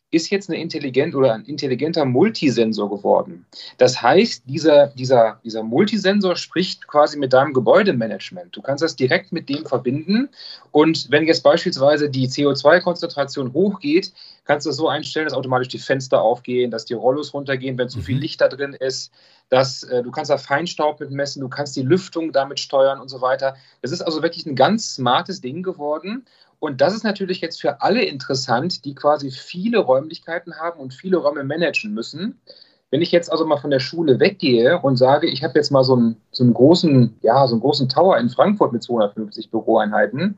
ist 0.10 0.30
jetzt 0.30 0.50
eine 0.50 0.60
intelligent 0.60 1.16
oder 1.16 1.34
ein 1.34 1.44
intelligenter 1.46 2.06
Multisensor 2.06 2.90
geworden. 2.90 3.46
Das 3.78 4.02
heißt, 4.02 4.44
dieser, 4.46 4.88
dieser, 4.88 5.40
dieser 5.44 5.64
Multisensor 5.64 6.38
spricht 6.38 6.88
quasi 6.88 7.18
mit 7.18 7.34
deinem 7.34 7.54
Gebäudemanagement. 7.54 8.56
Du 8.56 8.62
kannst 8.62 8.84
das 8.84 8.96
direkt 8.96 9.32
mit 9.34 9.50
dem 9.50 9.66
verbinden. 9.66 10.30
Und 10.72 11.12
wenn 11.12 11.26
jetzt 11.26 11.44
beispielsweise 11.44 12.10
die 12.10 12.28
CO2-Konzentration 12.28 13.54
hochgeht, 13.54 14.14
kannst 14.46 14.66
du 14.66 14.70
das 14.70 14.78
so 14.78 14.88
einstellen, 14.88 15.26
dass 15.26 15.34
automatisch 15.34 15.68
die 15.68 15.80
Fenster 15.80 16.22
aufgehen, 16.22 16.72
dass 16.72 16.86
die 16.86 16.94
Rollos 16.94 17.34
runtergehen, 17.34 17.78
wenn 17.78 17.90
zu 17.90 18.02
viel 18.02 18.16
mhm. 18.16 18.22
Licht 18.22 18.42
da 18.42 18.48
drin 18.48 18.74
ist. 18.74 19.12
Dass, 19.50 19.84
äh, 19.84 20.04
du 20.04 20.12
kannst 20.12 20.32
da 20.32 20.38
Feinstaub 20.38 21.00
mitmessen, 21.00 21.42
du 21.42 21.50
kannst 21.50 21.76
die 21.76 21.82
Lüftung 21.82 22.32
damit 22.32 22.60
steuern 22.60 23.00
und 23.00 23.10
so 23.10 23.22
weiter. 23.22 23.56
Das 23.82 23.92
ist 23.92 24.02
also 24.02 24.22
wirklich 24.22 24.46
ein 24.46 24.56
ganz 24.56 24.96
smartes 24.96 25.42
Ding 25.42 25.64
geworden. 25.64 26.26
Und 26.60 26.82
das 26.82 26.96
ist 26.96 27.04
natürlich 27.04 27.42
jetzt 27.42 27.62
für 27.62 27.82
alle 27.82 28.04
interessant, 28.04 28.84
die 28.86 28.96
quasi 28.96 29.32
viele 29.32 29.80
Räumlichkeiten 29.80 30.56
haben 30.56 30.80
und 30.80 30.94
viele 30.94 31.18
Räume 31.18 31.44
managen 31.44 31.94
müssen. 31.94 32.42
Wenn 32.90 33.02
ich 33.02 33.12
jetzt 33.12 33.32
also 33.32 33.46
mal 33.46 33.58
von 33.58 33.70
der 33.70 33.80
Schule 33.80 34.20
weggehe 34.20 34.80
und 34.80 34.98
sage, 34.98 35.28
ich 35.28 35.44
habe 35.44 35.54
jetzt 35.56 35.72
mal 35.72 35.84
so 35.84 35.96
einen, 35.96 36.18
so 36.32 36.44
einen 36.44 36.54
großen, 36.54 37.18
ja, 37.22 37.46
so 37.48 37.56
einen 37.56 37.62
großen 37.62 37.90
Tower 37.90 38.18
in 38.18 38.30
Frankfurt 38.30 38.74
mit 38.74 38.82
250 38.84 39.52
Büroeinheiten, 39.52 40.38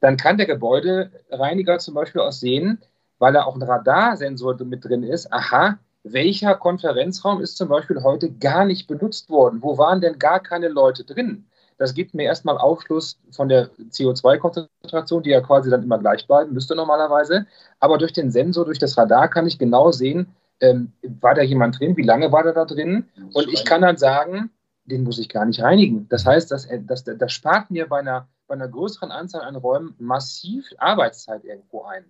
dann 0.00 0.16
kann 0.16 0.38
der 0.38 0.46
Gebäudereiniger 0.46 1.78
zum 1.78 1.94
Beispiel 1.94 2.22
auch 2.22 2.32
sehen, 2.32 2.80
weil 3.18 3.34
da 3.34 3.44
auch 3.44 3.54
ein 3.54 3.62
Radarsensor 3.62 4.56
mit 4.64 4.84
drin 4.84 5.02
ist, 5.02 5.32
aha, 5.32 5.78
welcher 6.02 6.54
Konferenzraum 6.54 7.42
ist 7.42 7.58
zum 7.58 7.68
Beispiel 7.68 8.02
heute 8.02 8.32
gar 8.32 8.64
nicht 8.64 8.88
benutzt 8.88 9.28
worden? 9.28 9.62
Wo 9.62 9.76
waren 9.76 10.00
denn 10.00 10.18
gar 10.18 10.40
keine 10.40 10.68
Leute 10.68 11.04
drin? 11.04 11.44
Das 11.80 11.94
gibt 11.94 12.12
mir 12.12 12.24
erstmal 12.24 12.58
Aufschluss 12.58 13.18
von 13.30 13.48
der 13.48 13.70
CO2-Konzentration, 13.90 15.22
die 15.22 15.30
ja 15.30 15.40
quasi 15.40 15.70
dann 15.70 15.82
immer 15.82 15.98
gleich 15.98 16.26
bleiben 16.26 16.52
müsste 16.52 16.76
normalerweise. 16.76 17.46
Aber 17.78 17.96
durch 17.96 18.12
den 18.12 18.30
Sensor, 18.30 18.66
durch 18.66 18.78
das 18.78 18.98
Radar 18.98 19.28
kann 19.28 19.46
ich 19.46 19.58
genau 19.58 19.90
sehen, 19.90 20.26
ähm, 20.60 20.92
war 21.22 21.34
da 21.34 21.40
jemand 21.40 21.80
drin, 21.80 21.96
wie 21.96 22.02
lange 22.02 22.30
war 22.32 22.42
der 22.42 22.52
da 22.52 22.66
drin? 22.66 23.08
Und 23.32 23.48
ich 23.48 23.64
kann 23.64 23.80
dann 23.80 23.96
sagen, 23.96 24.50
den 24.84 25.04
muss 25.04 25.18
ich 25.18 25.30
gar 25.30 25.46
nicht 25.46 25.62
reinigen. 25.62 26.06
Das 26.10 26.26
heißt, 26.26 26.50
das, 26.50 26.68
das, 26.82 27.04
das 27.04 27.32
spart 27.32 27.70
mir 27.70 27.88
bei 27.88 28.00
einer, 28.00 28.28
bei 28.46 28.56
einer 28.56 28.68
größeren 28.68 29.10
Anzahl 29.10 29.40
an 29.40 29.56
Räumen 29.56 29.94
massiv 29.98 30.66
Arbeitszeit 30.76 31.44
irgendwo 31.44 31.84
ein. 31.84 32.04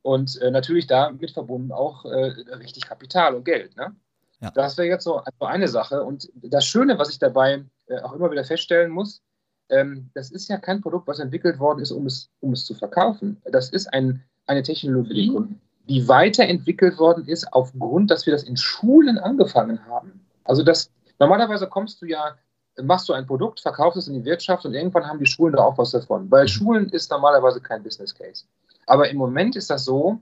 Und 0.00 0.40
äh, 0.40 0.50
natürlich 0.50 0.86
damit 0.86 1.32
verbunden 1.32 1.70
auch 1.70 2.06
äh, 2.06 2.32
richtig 2.56 2.86
Kapital 2.86 3.34
und 3.34 3.44
Geld. 3.44 3.76
Ne? 3.76 3.94
Ja. 4.40 4.50
Das 4.52 4.78
wäre 4.78 4.88
jetzt 4.88 5.04
so 5.04 5.22
eine 5.40 5.68
Sache. 5.68 6.02
Und 6.02 6.30
das 6.34 6.64
Schöne, 6.64 6.98
was 6.98 7.10
ich 7.10 7.18
dabei 7.18 7.52
äh, 7.52 7.62
auch 7.98 8.12
immer 8.12 8.30
wieder 8.30 8.44
feststellen 8.44 8.90
muss, 8.90 9.22
ähm, 9.70 10.10
das 10.14 10.30
ist 10.30 10.48
ja 10.48 10.58
kein 10.58 10.80
Produkt, 10.80 11.06
was 11.06 11.20
entwickelt 11.20 11.58
worden 11.58 11.80
ist, 11.80 11.92
um 11.92 12.06
es, 12.06 12.30
um 12.40 12.52
es 12.52 12.64
zu 12.64 12.74
verkaufen. 12.74 13.40
Das 13.44 13.70
ist 13.70 13.92
ein, 13.92 14.22
eine 14.46 14.62
Technologie, 14.62 15.30
mhm. 15.30 15.60
die 15.88 16.06
weiterentwickelt 16.08 16.98
worden 16.98 17.26
ist, 17.26 17.52
aufgrund, 17.52 18.10
dass 18.10 18.26
wir 18.26 18.32
das 18.32 18.42
in 18.42 18.56
Schulen 18.56 19.18
angefangen 19.18 19.84
haben. 19.86 20.26
Also 20.44 20.62
das, 20.62 20.90
normalerweise 21.18 21.68
kommst 21.68 22.02
du 22.02 22.06
ja, 22.06 22.36
machst 22.82 23.08
du 23.08 23.12
ein 23.12 23.26
Produkt, 23.26 23.60
verkaufst 23.60 23.98
es 23.98 24.08
in 24.08 24.14
die 24.14 24.24
Wirtschaft 24.24 24.64
und 24.64 24.74
irgendwann 24.74 25.06
haben 25.06 25.18
die 25.18 25.26
Schulen 25.26 25.54
da 25.54 25.62
auch 25.62 25.78
was 25.78 25.90
davon. 25.90 26.30
Weil 26.30 26.44
mhm. 26.44 26.48
Schulen 26.48 26.88
ist 26.90 27.10
normalerweise 27.10 27.60
kein 27.60 27.82
Business 27.82 28.14
Case. 28.14 28.44
Aber 28.86 29.08
im 29.08 29.16
Moment 29.16 29.56
ist 29.56 29.70
das 29.70 29.84
so, 29.84 30.20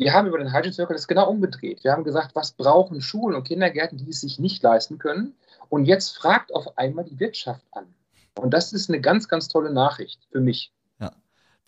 wir 0.00 0.14
haben 0.14 0.28
über 0.28 0.38
den 0.38 0.52
Hygiene 0.52 0.72
Circle 0.72 0.96
das 0.96 1.06
genau 1.06 1.28
umgedreht. 1.28 1.84
Wir 1.84 1.92
haben 1.92 2.04
gesagt, 2.04 2.34
was 2.34 2.52
brauchen 2.52 3.02
Schulen 3.02 3.36
und 3.36 3.46
Kindergärten, 3.46 3.98
die 3.98 4.08
es 4.08 4.22
sich 4.22 4.38
nicht 4.38 4.62
leisten 4.62 4.98
können? 4.98 5.34
Und 5.68 5.84
jetzt 5.84 6.16
fragt 6.16 6.54
auf 6.54 6.78
einmal 6.78 7.04
die 7.04 7.20
Wirtschaft 7.20 7.62
an. 7.72 7.94
Und 8.38 8.54
das 8.54 8.72
ist 8.72 8.88
eine 8.88 9.02
ganz, 9.02 9.28
ganz 9.28 9.48
tolle 9.48 9.70
Nachricht 9.70 10.26
für 10.32 10.40
mich. 10.40 10.72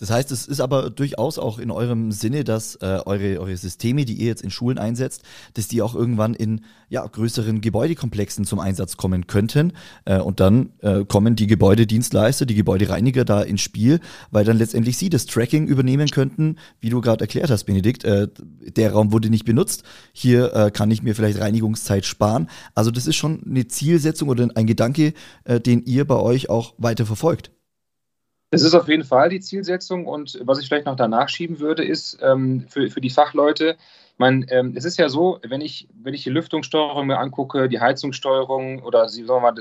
Das 0.02 0.10
heißt, 0.10 0.32
es 0.32 0.48
ist 0.48 0.58
aber 0.58 0.90
durchaus 0.90 1.38
auch 1.38 1.60
in 1.60 1.70
eurem 1.70 2.10
Sinne, 2.10 2.42
dass 2.42 2.74
äh, 2.74 2.98
eure, 3.06 3.38
eure 3.38 3.56
Systeme, 3.56 4.04
die 4.04 4.14
ihr 4.14 4.26
jetzt 4.26 4.42
in 4.42 4.50
Schulen 4.50 4.76
einsetzt, 4.76 5.22
dass 5.54 5.68
die 5.68 5.80
auch 5.80 5.94
irgendwann 5.94 6.34
in 6.34 6.62
ja, 6.88 7.06
größeren 7.06 7.60
Gebäudekomplexen 7.60 8.44
zum 8.44 8.58
Einsatz 8.58 8.96
kommen 8.96 9.28
könnten. 9.28 9.74
Äh, 10.04 10.18
und 10.18 10.40
dann 10.40 10.70
äh, 10.80 11.04
kommen 11.04 11.36
die 11.36 11.46
Gebäudedienstleister, 11.46 12.46
die 12.46 12.56
Gebäudereiniger 12.56 13.24
da 13.24 13.42
ins 13.42 13.60
Spiel, 13.60 14.00
weil 14.32 14.44
dann 14.44 14.58
letztendlich 14.58 14.98
sie 14.98 15.08
das 15.08 15.26
Tracking 15.26 15.68
übernehmen 15.68 16.08
könnten, 16.08 16.56
wie 16.80 16.90
du 16.90 17.00
gerade 17.00 17.20
erklärt 17.20 17.50
hast, 17.50 17.62
Benedikt. 17.62 18.02
Äh, 18.02 18.26
der 18.76 18.94
Raum 18.94 19.12
wurde 19.12 19.30
nicht 19.30 19.44
benutzt. 19.44 19.84
Hier 20.12 20.52
äh, 20.52 20.72
kann 20.72 20.90
ich 20.90 21.04
mir 21.04 21.14
vielleicht 21.14 21.38
Reinigungszeit 21.38 22.06
sparen. 22.06 22.48
Also 22.74 22.90
das 22.90 23.06
ist 23.06 23.14
schon 23.14 23.40
eine 23.46 23.68
Zielsetzung 23.68 24.30
oder 24.30 24.48
ein 24.56 24.66
Gedanke, 24.66 25.14
äh, 25.44 25.60
den 25.60 25.84
ihr 25.84 26.04
bei 26.08 26.16
euch 26.16 26.50
auch 26.50 26.74
weiter 26.76 27.06
verfolgt. 27.06 27.52
Das 28.52 28.60
ist 28.60 28.74
auf 28.74 28.86
jeden 28.86 29.04
Fall 29.04 29.30
die 29.30 29.40
Zielsetzung 29.40 30.06
und 30.06 30.38
was 30.44 30.58
ich 30.58 30.68
vielleicht 30.68 30.84
noch 30.84 30.94
danach 30.94 31.30
schieben 31.30 31.58
würde, 31.58 31.82
ist 31.82 32.18
ähm, 32.20 32.66
für, 32.68 32.90
für 32.90 33.00
die 33.00 33.08
Fachleute, 33.08 33.76
meine, 34.18 34.46
ähm, 34.50 34.74
es 34.76 34.84
ist 34.84 34.98
ja 34.98 35.08
so, 35.08 35.38
wenn 35.42 35.62
ich, 35.62 35.88
wenn 36.02 36.12
ich 36.12 36.22
die 36.22 36.30
Lüftungssteuerung 36.30 37.06
mir 37.06 37.18
angucke, 37.18 37.68
die 37.70 37.80
Heizungssteuerung 37.80 38.82
oder 38.82 39.08
sagen 39.08 39.26
wir 39.26 39.40
mal, 39.40 39.54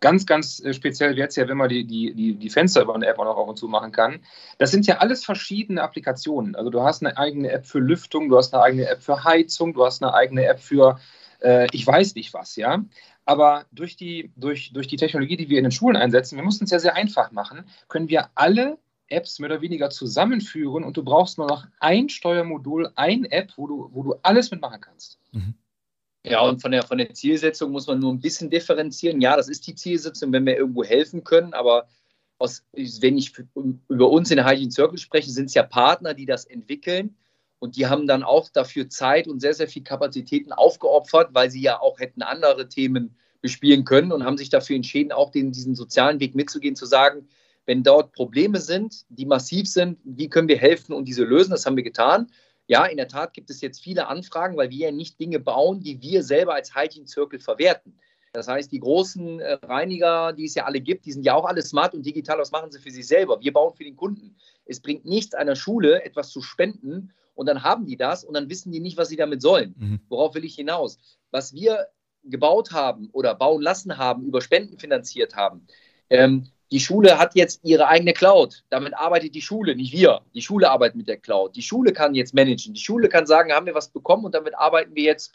ganz, 0.00 0.26
ganz 0.26 0.60
speziell 0.72 1.14
wird 1.14 1.30
es 1.30 1.36
ja, 1.36 1.46
wenn 1.46 1.56
man 1.56 1.68
die, 1.68 1.84
die, 1.84 2.34
die 2.34 2.50
Fenster 2.50 2.82
über 2.82 2.96
eine 2.96 3.06
App 3.06 3.20
auch 3.20 3.24
noch 3.24 3.36
auf 3.36 3.48
und 3.48 3.58
zu 3.58 3.68
machen 3.68 3.92
kann. 3.92 4.18
Das 4.58 4.72
sind 4.72 4.86
ja 4.88 4.98
alles 4.98 5.24
verschiedene 5.24 5.80
Applikationen. 5.80 6.56
Also 6.56 6.70
du 6.70 6.82
hast 6.82 7.02
eine 7.02 7.16
eigene 7.16 7.50
App 7.52 7.64
für 7.64 7.78
Lüftung, 7.78 8.28
du 8.28 8.36
hast 8.36 8.52
eine 8.52 8.62
eigene 8.64 8.88
App 8.88 9.02
für 9.02 9.22
Heizung, 9.22 9.72
du 9.72 9.84
hast 9.84 10.02
eine 10.02 10.12
eigene 10.12 10.44
App 10.46 10.58
für 10.58 10.98
äh, 11.42 11.66
ich 11.72 11.86
weiß 11.86 12.14
nicht 12.14 12.34
was, 12.34 12.56
ja. 12.56 12.84
Aber 13.24 13.66
durch 13.72 13.96
die, 13.96 14.32
durch, 14.36 14.72
durch 14.72 14.88
die 14.88 14.96
Technologie, 14.96 15.36
die 15.36 15.48
wir 15.48 15.58
in 15.58 15.64
den 15.64 15.72
Schulen 15.72 15.96
einsetzen, 15.96 16.36
wir 16.36 16.44
mussten 16.44 16.64
es 16.64 16.70
ja 16.70 16.78
sehr 16.78 16.94
einfach 16.94 17.30
machen, 17.30 17.64
können 17.88 18.08
wir 18.08 18.30
alle 18.34 18.78
Apps 19.08 19.38
mehr 19.38 19.50
oder 19.50 19.60
weniger 19.60 19.90
zusammenführen 19.90 20.84
und 20.84 20.96
du 20.96 21.04
brauchst 21.04 21.38
nur 21.38 21.46
noch 21.46 21.66
ein 21.78 22.08
Steuermodul, 22.08 22.90
ein 22.96 23.24
App, 23.26 23.52
wo 23.56 23.66
du, 23.66 23.90
wo 23.92 24.02
du 24.02 24.14
alles 24.22 24.50
mitmachen 24.50 24.80
kannst. 24.80 25.18
Mhm. 25.32 25.54
Ja, 26.24 26.40
und 26.40 26.62
von 26.62 26.70
der, 26.70 26.84
von 26.84 26.98
der 26.98 27.12
Zielsetzung 27.14 27.72
muss 27.72 27.86
man 27.88 27.98
nur 27.98 28.12
ein 28.12 28.20
bisschen 28.20 28.48
differenzieren. 28.48 29.20
Ja, 29.20 29.36
das 29.36 29.48
ist 29.48 29.66
die 29.66 29.74
Zielsetzung, 29.74 30.32
wenn 30.32 30.46
wir 30.46 30.56
irgendwo 30.56 30.84
helfen 30.84 31.24
können, 31.24 31.52
aber 31.52 31.88
aus, 32.38 32.64
wenn 32.72 33.18
ich 33.18 33.32
über 33.88 34.10
uns 34.10 34.30
in 34.30 34.36
der 34.36 34.46
Hygiene 34.46 34.70
Circle 34.70 34.98
spreche, 34.98 35.30
sind 35.30 35.46
es 35.46 35.54
ja 35.54 35.62
Partner, 35.62 36.14
die 36.14 36.26
das 36.26 36.44
entwickeln. 36.44 37.16
Und 37.62 37.76
die 37.76 37.86
haben 37.86 38.08
dann 38.08 38.24
auch 38.24 38.48
dafür 38.48 38.88
Zeit 38.88 39.28
und 39.28 39.38
sehr, 39.38 39.54
sehr 39.54 39.68
viel 39.68 39.84
Kapazitäten 39.84 40.52
aufgeopfert, 40.52 41.28
weil 41.32 41.48
sie 41.48 41.62
ja 41.62 41.80
auch 41.80 42.00
hätten 42.00 42.22
andere 42.22 42.68
Themen 42.68 43.14
bespielen 43.40 43.84
können 43.84 44.10
und 44.10 44.24
haben 44.24 44.36
sich 44.36 44.50
dafür 44.50 44.74
entschieden, 44.74 45.12
auch 45.12 45.30
den, 45.30 45.52
diesen 45.52 45.76
sozialen 45.76 46.18
Weg 46.18 46.34
mitzugehen, 46.34 46.74
zu 46.74 46.86
sagen, 46.86 47.28
wenn 47.64 47.84
dort 47.84 48.14
Probleme 48.14 48.58
sind, 48.58 49.04
die 49.10 49.26
massiv 49.26 49.68
sind, 49.68 50.00
wie 50.02 50.28
können 50.28 50.48
wir 50.48 50.58
helfen 50.58 50.92
und 50.92 51.06
diese 51.06 51.22
lösen? 51.22 51.52
Das 51.52 51.64
haben 51.64 51.76
wir 51.76 51.84
getan. 51.84 52.32
Ja, 52.66 52.84
in 52.84 52.96
der 52.96 53.06
Tat 53.06 53.32
gibt 53.32 53.48
es 53.48 53.60
jetzt 53.60 53.80
viele 53.80 54.08
Anfragen, 54.08 54.56
weil 54.56 54.70
wir 54.70 54.86
ja 54.86 54.90
nicht 54.90 55.20
Dinge 55.20 55.38
bauen, 55.38 55.78
die 55.78 56.02
wir 56.02 56.24
selber 56.24 56.54
als 56.54 56.74
Hygiene 56.74 57.06
Circle 57.06 57.38
verwerten. 57.38 57.96
Das 58.32 58.48
heißt, 58.48 58.72
die 58.72 58.80
großen 58.80 59.38
äh, 59.38 59.52
Reiniger, 59.62 60.32
die 60.32 60.46
es 60.46 60.56
ja 60.56 60.64
alle 60.64 60.80
gibt, 60.80 61.06
die 61.06 61.12
sind 61.12 61.24
ja 61.24 61.34
auch 61.34 61.44
alle 61.44 61.62
smart 61.62 61.94
und 61.94 62.04
digital. 62.04 62.40
Was 62.40 62.50
machen 62.50 62.72
sie 62.72 62.80
für 62.80 62.90
sich 62.90 63.06
selber? 63.06 63.40
Wir 63.40 63.52
bauen 63.52 63.72
für 63.72 63.84
den 63.84 63.94
Kunden. 63.94 64.34
Es 64.64 64.80
bringt 64.80 65.04
nichts 65.04 65.36
einer 65.36 65.54
Schule, 65.54 66.02
etwas 66.04 66.30
zu 66.30 66.42
spenden 66.42 67.12
und 67.34 67.46
dann 67.46 67.62
haben 67.62 67.86
die 67.86 67.96
das 67.96 68.24
und 68.24 68.34
dann 68.34 68.48
wissen 68.48 68.72
die 68.72 68.80
nicht, 68.80 68.96
was 68.96 69.08
sie 69.08 69.16
damit 69.16 69.42
sollen. 69.42 69.74
Mhm. 69.78 70.00
Worauf 70.08 70.34
will 70.34 70.44
ich 70.44 70.54
hinaus? 70.54 70.98
Was 71.30 71.54
wir 71.54 71.88
gebaut 72.24 72.72
haben 72.72 73.08
oder 73.12 73.34
bauen 73.34 73.62
lassen 73.62 73.98
haben, 73.98 74.24
über 74.24 74.40
Spenden 74.40 74.78
finanziert 74.78 75.34
haben, 75.34 75.66
ähm, 76.10 76.46
die 76.72 76.80
Schule 76.80 77.18
hat 77.18 77.34
jetzt 77.34 77.60
ihre 77.64 77.86
eigene 77.88 78.14
Cloud. 78.14 78.64
Damit 78.70 78.94
arbeitet 78.94 79.34
die 79.34 79.42
Schule, 79.42 79.76
nicht 79.76 79.92
wir. 79.92 80.22
Die 80.34 80.40
Schule 80.40 80.70
arbeitet 80.70 80.96
mit 80.96 81.06
der 81.06 81.18
Cloud. 81.18 81.54
Die 81.54 81.62
Schule 81.62 81.92
kann 81.92 82.14
jetzt 82.14 82.32
managen. 82.32 82.72
Die 82.72 82.80
Schule 82.80 83.10
kann 83.10 83.26
sagen, 83.26 83.52
haben 83.52 83.66
wir 83.66 83.74
was 83.74 83.90
bekommen 83.90 84.24
und 84.24 84.34
damit 84.34 84.54
arbeiten 84.56 84.94
wir 84.94 85.02
jetzt, 85.02 85.34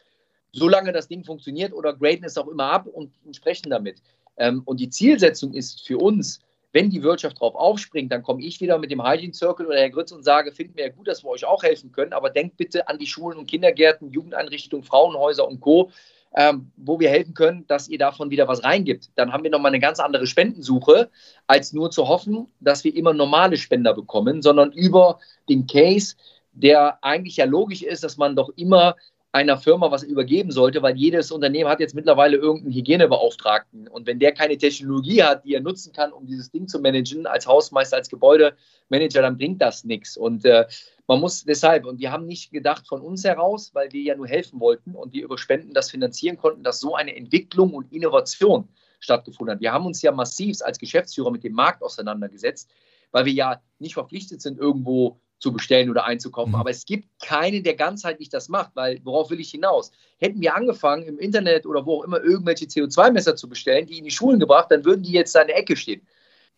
solange 0.51 0.91
das 0.91 1.07
Ding 1.07 1.23
funktioniert 1.23 1.73
oder 1.73 1.93
graden 1.93 2.23
es 2.25 2.39
auch 2.39 2.47
immer 2.47 2.71
ab 2.71 2.87
und, 2.87 3.13
sprechen 3.35 3.69
damit. 3.69 4.01
Ähm, 4.37 4.63
und 4.65 4.79
die 4.79 4.89
Zielsetzung 4.89 5.53
ist 5.53 5.85
für 5.85 5.99
uns, 5.99 6.39
wenn 6.77 6.91
die 6.91 7.01
Wirtschaft 7.01 7.37
darauf 7.37 7.55
aufspringt, 7.55 8.11
dann 8.11 8.21
komme 8.21 8.43
ich 8.43 8.61
wieder 8.61 8.77
mit 8.77 8.91
dem 8.91 9.03
Hygiene 9.03 9.33
Circle 9.33 9.65
oder 9.65 9.79
Herr 9.79 9.89
Grütz 9.89 10.11
und 10.11 10.23
sage, 10.23 10.51
finden 10.51 10.77
wir 10.77 10.85
ja 10.85 10.91
gut, 10.91 11.07
dass 11.07 11.23
wir 11.23 11.29
euch 11.31 11.43
auch 11.43 11.63
helfen 11.63 11.91
können, 11.91 12.13
aber 12.13 12.29
denkt 12.29 12.55
bitte 12.55 12.87
an 12.87 12.99
die 12.99 13.07
Schulen 13.07 13.39
und 13.39 13.49
Kindergärten, 13.49 14.11
Jugendeinrichtungen, 14.11 14.83
Frauenhäuser 14.83 15.47
und 15.47 15.59
Co., 15.59 15.89
ähm, 16.35 16.71
wo 16.77 16.99
wir 16.99 17.09
helfen 17.09 17.33
können, 17.33 17.65
dass 17.65 17.87
ihr 17.87 17.97
davon 17.97 18.29
wieder 18.29 18.47
was 18.47 18.63
reingibt. 18.63 19.09
Dann 19.15 19.33
haben 19.33 19.43
wir 19.43 19.49
nochmal 19.49 19.71
eine 19.71 19.79
ganz 19.79 19.99
andere 19.99 20.27
Spendensuche, 20.27 21.09
als 21.47 21.73
nur 21.73 21.89
zu 21.89 22.07
hoffen, 22.07 22.45
dass 22.59 22.83
wir 22.83 22.95
immer 22.95 23.11
normale 23.11 23.57
Spender 23.57 23.95
bekommen, 23.95 24.43
sondern 24.43 24.71
über 24.71 25.17
den 25.49 25.65
Case, 25.65 26.15
der 26.53 27.03
eigentlich 27.03 27.37
ja 27.37 27.45
logisch 27.45 27.81
ist, 27.81 28.03
dass 28.03 28.17
man 28.17 28.35
doch 28.35 28.51
immer 28.55 28.95
einer 29.37 29.57
Firma 29.57 29.91
was 29.91 30.01
übergeben 30.01 30.49
sollte, 30.51 30.81
weil 30.81 30.97
jedes 30.97 31.31
Unternehmen 31.31 31.69
hat 31.69 31.79
jetzt 31.79 31.93
mittlerweile 31.93 32.37
irgendeinen 32.37 32.73
Hygienebeauftragten. 32.73 33.87
Und 33.87 34.07
wenn 34.07 34.17
der 34.17 34.31
keine 34.31 34.57
Technologie 34.57 35.21
hat, 35.21 35.45
die 35.45 35.53
er 35.53 35.61
nutzen 35.61 35.93
kann, 35.93 36.11
um 36.11 36.25
dieses 36.25 36.49
Ding 36.49 36.67
zu 36.67 36.79
managen, 36.79 37.27
als 37.27 37.45
Hausmeister, 37.45 37.97
als 37.97 38.09
Gebäudemanager, 38.09 39.21
dann 39.21 39.37
bringt 39.37 39.61
das 39.61 39.83
nichts. 39.83 40.17
Und 40.17 40.43
äh, 40.43 40.65
man 41.05 41.19
muss 41.19 41.43
deshalb, 41.43 41.85
und 41.85 41.99
wir 41.99 42.11
haben 42.11 42.25
nicht 42.25 42.51
gedacht 42.51 42.87
von 42.87 42.99
uns 42.99 43.23
heraus, 43.23 43.69
weil 43.75 43.91
wir 43.91 44.01
ja 44.01 44.15
nur 44.15 44.27
helfen 44.27 44.59
wollten 44.59 44.95
und 44.95 45.13
wir 45.13 45.23
über 45.23 45.37
Spenden 45.37 45.73
das 45.75 45.91
finanzieren 45.91 46.37
konnten, 46.37 46.63
dass 46.63 46.79
so 46.79 46.95
eine 46.95 47.15
Entwicklung 47.15 47.75
und 47.75 47.93
Innovation 47.93 48.67
stattgefunden 48.99 49.55
hat. 49.55 49.61
Wir 49.61 49.71
haben 49.71 49.85
uns 49.85 50.01
ja 50.01 50.11
massiv 50.11 50.57
als 50.63 50.79
Geschäftsführer 50.79 51.29
mit 51.29 51.43
dem 51.43 51.53
Markt 51.53 51.83
auseinandergesetzt, 51.83 52.71
weil 53.11 53.25
wir 53.25 53.33
ja 53.33 53.61
nicht 53.77 53.93
verpflichtet 53.93 54.41
sind, 54.41 54.57
irgendwo 54.57 55.19
zu 55.39 55.53
bestellen 55.53 55.89
oder 55.89 56.05
einzukaufen. 56.05 56.53
Mhm. 56.53 56.59
Aber 56.59 56.69
es 56.69 56.85
gibt 56.85 57.07
keinen, 57.21 57.63
der 57.63 57.75
ganzheitlich 57.75 58.29
das 58.29 58.49
macht, 58.49 58.71
weil 58.75 58.99
worauf 59.03 59.29
will 59.29 59.39
ich 59.39 59.51
hinaus? 59.51 59.91
Hätten 60.17 60.41
wir 60.41 60.55
angefangen, 60.55 61.03
im 61.03 61.19
Internet 61.19 61.65
oder 61.65 61.85
wo 61.85 61.99
auch 61.99 62.03
immer 62.03 62.21
irgendwelche 62.23 62.65
CO2-Messer 62.65 63.35
zu 63.35 63.47
bestellen, 63.47 63.85
die 63.85 63.99
in 63.99 64.05
die 64.05 64.11
Schulen 64.11 64.39
gebracht, 64.39 64.71
dann 64.71 64.83
würden 64.83 65.03
die 65.03 65.11
jetzt 65.11 65.35
da 65.35 65.41
in 65.41 65.47
der 65.47 65.57
Ecke 65.57 65.75
stehen. 65.75 66.01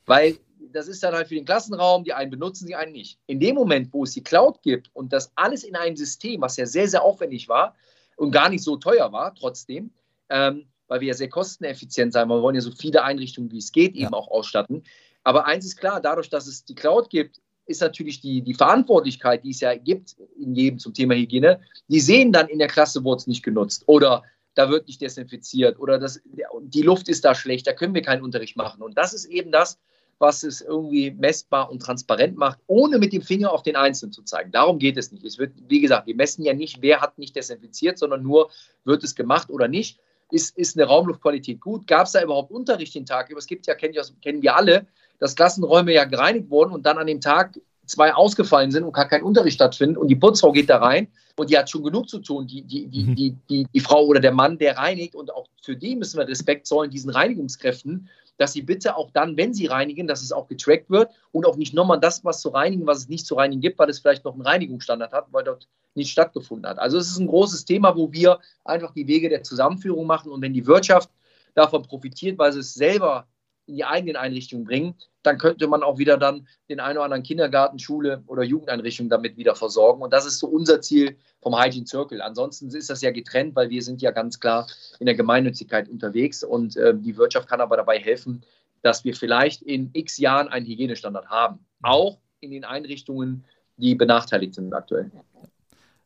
Weil 0.05 0.37
das 0.71 0.87
ist 0.87 1.03
dann 1.03 1.13
halt 1.13 1.27
für 1.27 1.35
den 1.35 1.45
Klassenraum, 1.45 2.03
die 2.03 2.13
einen 2.13 2.31
benutzen, 2.31 2.67
die 2.67 2.75
einen 2.75 2.91
nicht. 2.91 3.19
In 3.27 3.39
dem 3.39 3.55
Moment, 3.55 3.93
wo 3.93 4.03
es 4.03 4.13
die 4.13 4.23
Cloud 4.23 4.61
gibt 4.61 4.89
und 4.93 5.11
das 5.11 5.31
alles 5.35 5.63
in 5.63 5.75
einem 5.75 5.95
System, 5.95 6.41
was 6.41 6.57
ja 6.57 6.65
sehr, 6.65 6.87
sehr 6.87 7.03
aufwendig 7.03 7.49
war 7.49 7.75
und 8.17 8.31
gar 8.31 8.49
nicht 8.49 8.63
so 8.63 8.77
teuer 8.77 9.11
war, 9.11 9.33
trotzdem, 9.35 9.91
ähm, 10.29 10.67
weil 10.87 11.01
wir 11.01 11.09
ja 11.09 11.13
sehr 11.13 11.29
kosteneffizient 11.29 12.13
sein 12.13 12.29
wollen, 12.29 12.39
wir 12.39 12.43
wollen 12.43 12.55
ja 12.55 12.61
so 12.61 12.71
viele 12.71 13.03
Einrichtungen, 13.03 13.51
wie 13.51 13.57
es 13.57 13.71
geht, 13.71 13.95
eben 13.95 14.03
ja. 14.03 14.13
auch 14.13 14.29
ausstatten. 14.29 14.83
Aber 15.23 15.45
eins 15.45 15.65
ist 15.65 15.77
klar, 15.77 16.01
dadurch, 16.01 16.29
dass 16.29 16.47
es 16.47 16.65
die 16.65 16.75
Cloud 16.75 17.09
gibt, 17.09 17.41
ist 17.69 17.81
natürlich 17.81 18.21
die, 18.21 18.41
die 18.41 18.53
Verantwortlichkeit, 18.53 19.43
die 19.43 19.51
es 19.51 19.59
ja 19.59 19.75
gibt 19.75 20.15
in 20.39 20.55
jedem 20.55 20.79
zum 20.79 20.93
Thema 20.93 21.15
Hygiene, 21.15 21.59
die 21.87 21.99
sehen 21.99 22.31
dann 22.31 22.47
in 22.47 22.59
der 22.59 22.67
Klasse, 22.67 23.03
wurde 23.03 23.19
es 23.19 23.27
nicht 23.27 23.43
genutzt 23.43 23.83
oder 23.85 24.23
da 24.55 24.69
wird 24.69 24.87
nicht 24.87 25.01
desinfiziert 25.01 25.79
oder 25.79 25.99
das, 25.99 26.21
die 26.61 26.81
Luft 26.81 27.07
ist 27.07 27.23
da 27.23 27.35
schlecht, 27.35 27.67
da 27.67 27.73
können 27.73 27.93
wir 27.93 28.01
keinen 28.01 28.23
Unterricht 28.23 28.57
machen. 28.57 28.81
Und 28.81 28.97
das 28.97 29.13
ist 29.13 29.25
eben 29.25 29.51
das, 29.51 29.79
was 30.17 30.43
es 30.43 30.61
irgendwie 30.61 31.11
messbar 31.11 31.71
und 31.71 31.81
transparent 31.81 32.35
macht, 32.35 32.59
ohne 32.67 32.99
mit 32.99 33.13
dem 33.13 33.21
Finger 33.21 33.53
auf 33.53 33.63
den 33.63 33.77
Einzelnen 33.77 34.11
zu 34.11 34.21
zeigen. 34.23 34.51
Darum 34.51 34.77
geht 34.77 34.97
es 34.97 35.11
nicht. 35.11 35.23
Es 35.23 35.37
wird, 35.37 35.53
wie 35.67 35.79
gesagt, 35.79 36.07
wir 36.07 36.15
messen 36.15 36.43
ja 36.43 36.53
nicht, 36.53 36.81
wer 36.81 36.99
hat 36.99 37.17
nicht 37.17 37.35
desinfiziert, 37.35 37.97
sondern 37.97 38.21
nur, 38.21 38.49
wird 38.83 39.03
es 39.03 39.15
gemacht 39.15 39.49
oder 39.49 39.67
nicht. 39.67 39.99
Ist, 40.31 40.57
ist 40.57 40.77
eine 40.77 40.87
Raumluftqualität 40.87 41.59
gut? 41.59 41.87
Gab 41.87 42.05
es 42.05 42.13
da 42.13 42.21
überhaupt 42.21 42.51
Unterricht 42.51 42.93
den 42.95 43.05
Tag 43.05 43.29
über? 43.29 43.39
Es 43.39 43.47
gibt 43.47 43.65
ja, 43.67 43.75
kennen, 43.75 43.95
kennen 44.21 44.41
wir 44.41 44.55
alle, 44.55 44.85
dass 45.19 45.35
Klassenräume 45.35 45.93
ja 45.93 46.05
gereinigt 46.05 46.49
wurden 46.49 46.71
und 46.71 46.85
dann 46.85 46.97
an 46.97 47.07
dem 47.07 47.21
Tag 47.21 47.59
zwei 47.89 48.13
ausgefallen 48.13 48.71
sind 48.71 48.83
und 48.83 48.93
gar 48.93 49.07
kein 49.07 49.23
Unterricht 49.23 49.55
stattfindet 49.55 49.97
und 49.97 50.07
die 50.07 50.15
Putzfrau 50.15 50.51
geht 50.51 50.69
da 50.69 50.77
rein 50.77 51.07
und 51.35 51.49
die 51.49 51.57
hat 51.57 51.69
schon 51.69 51.83
genug 51.83 52.07
zu 52.07 52.19
tun, 52.19 52.45
die, 52.45 52.61
die, 52.61 52.87
die, 52.87 53.03
mhm. 53.03 53.15
die, 53.15 53.35
die, 53.49 53.67
die 53.73 53.79
Frau 53.79 54.05
oder 54.05 54.19
der 54.19 54.31
Mann, 54.31 54.57
der 54.57 54.77
reinigt 54.77 55.15
und 55.15 55.33
auch 55.33 55.47
für 55.63 55.75
die 55.75 55.95
müssen 55.95 56.19
wir 56.19 56.27
Respekt 56.27 56.67
zollen, 56.67 56.91
diesen 56.91 57.09
Reinigungskräften, 57.09 58.07
dass 58.37 58.53
sie 58.53 58.61
bitte 58.61 58.95
auch 58.95 59.11
dann, 59.11 59.35
wenn 59.37 59.53
sie 59.53 59.65
reinigen, 59.65 60.07
dass 60.07 60.21
es 60.21 60.31
auch 60.31 60.47
getrackt 60.47 60.89
wird 60.89 61.11
und 61.31 61.45
auch 61.45 61.57
nicht 61.57 61.73
nochmal 61.73 61.99
das, 61.99 62.23
was 62.23 62.41
zu 62.41 62.49
reinigen, 62.49 62.85
was 62.85 62.99
es 62.99 63.09
nicht 63.09 63.25
zu 63.25 63.35
reinigen 63.35 63.61
gibt, 63.61 63.79
weil 63.79 63.89
es 63.89 63.99
vielleicht 63.99 64.23
noch 64.23 64.33
einen 64.33 64.43
Reinigungsstandard 64.43 65.11
hat, 65.11 65.27
weil 65.31 65.43
dort 65.43 65.67
nicht 65.99 66.11
stattgefunden 66.11 66.67
hat. 66.67 66.79
Also 66.79 66.97
es 66.97 67.09
ist 67.09 67.19
ein 67.19 67.27
großes 67.27 67.65
Thema, 67.65 67.95
wo 67.95 68.11
wir 68.11 68.39
einfach 68.65 68.93
die 68.93 69.07
Wege 69.07 69.29
der 69.29 69.43
Zusammenführung 69.43 70.07
machen 70.07 70.31
und 70.31 70.41
wenn 70.41 70.53
die 70.53 70.65
Wirtschaft 70.65 71.09
davon 71.53 71.83
profitiert, 71.83 72.37
weil 72.39 72.53
sie 72.53 72.59
es 72.59 72.73
selber 72.73 73.27
in 73.67 73.75
die 73.75 73.85
eigenen 73.85 74.15
Einrichtungen 74.15 74.65
bringen, 74.65 74.95
dann 75.21 75.37
könnte 75.37 75.67
man 75.67 75.83
auch 75.83 75.97
wieder 75.97 76.17
dann 76.17 76.47
den 76.69 76.79
einen 76.79 76.97
oder 76.97 77.05
anderen 77.05 77.23
Kindergarten, 77.23 77.77
Schule 77.77 78.23
oder 78.25 78.43
Jugendeinrichtung 78.43 79.09
damit 79.09 79.37
wieder 79.37 79.55
versorgen. 79.55 80.01
Und 80.01 80.11
das 80.11 80.25
ist 80.25 80.39
so 80.39 80.47
unser 80.47 80.81
Ziel 80.81 81.17
vom 81.41 81.55
Hygiene 81.55 81.85
Circle. 81.85 82.21
Ansonsten 82.21 82.69
ist 82.69 82.89
das 82.89 83.01
ja 83.01 83.11
getrennt, 83.11 83.55
weil 83.55 83.69
wir 83.69 83.83
sind 83.83 84.01
ja 84.01 84.11
ganz 84.11 84.39
klar 84.39 84.67
in 84.99 85.05
der 85.05 85.15
Gemeinnützigkeit 85.15 85.87
unterwegs 85.87 86.43
und 86.43 86.77
äh, 86.77 86.95
die 86.95 87.17
Wirtschaft 87.17 87.47
kann 87.47 87.61
aber 87.61 87.77
dabei 87.77 87.99
helfen, 87.99 88.43
dass 88.81 89.03
wir 89.03 89.13
vielleicht 89.13 89.61
in 89.61 89.89
x 89.93 90.17
Jahren 90.17 90.47
einen 90.47 90.65
Hygienestandard 90.65 91.27
haben. 91.27 91.59
Auch 91.81 92.17
in 92.39 92.51
den 92.51 92.63
Einrichtungen, 92.63 93.45
die 93.77 93.95
benachteiligt 93.95 94.55
sind 94.55 94.73
aktuell. 94.73 95.11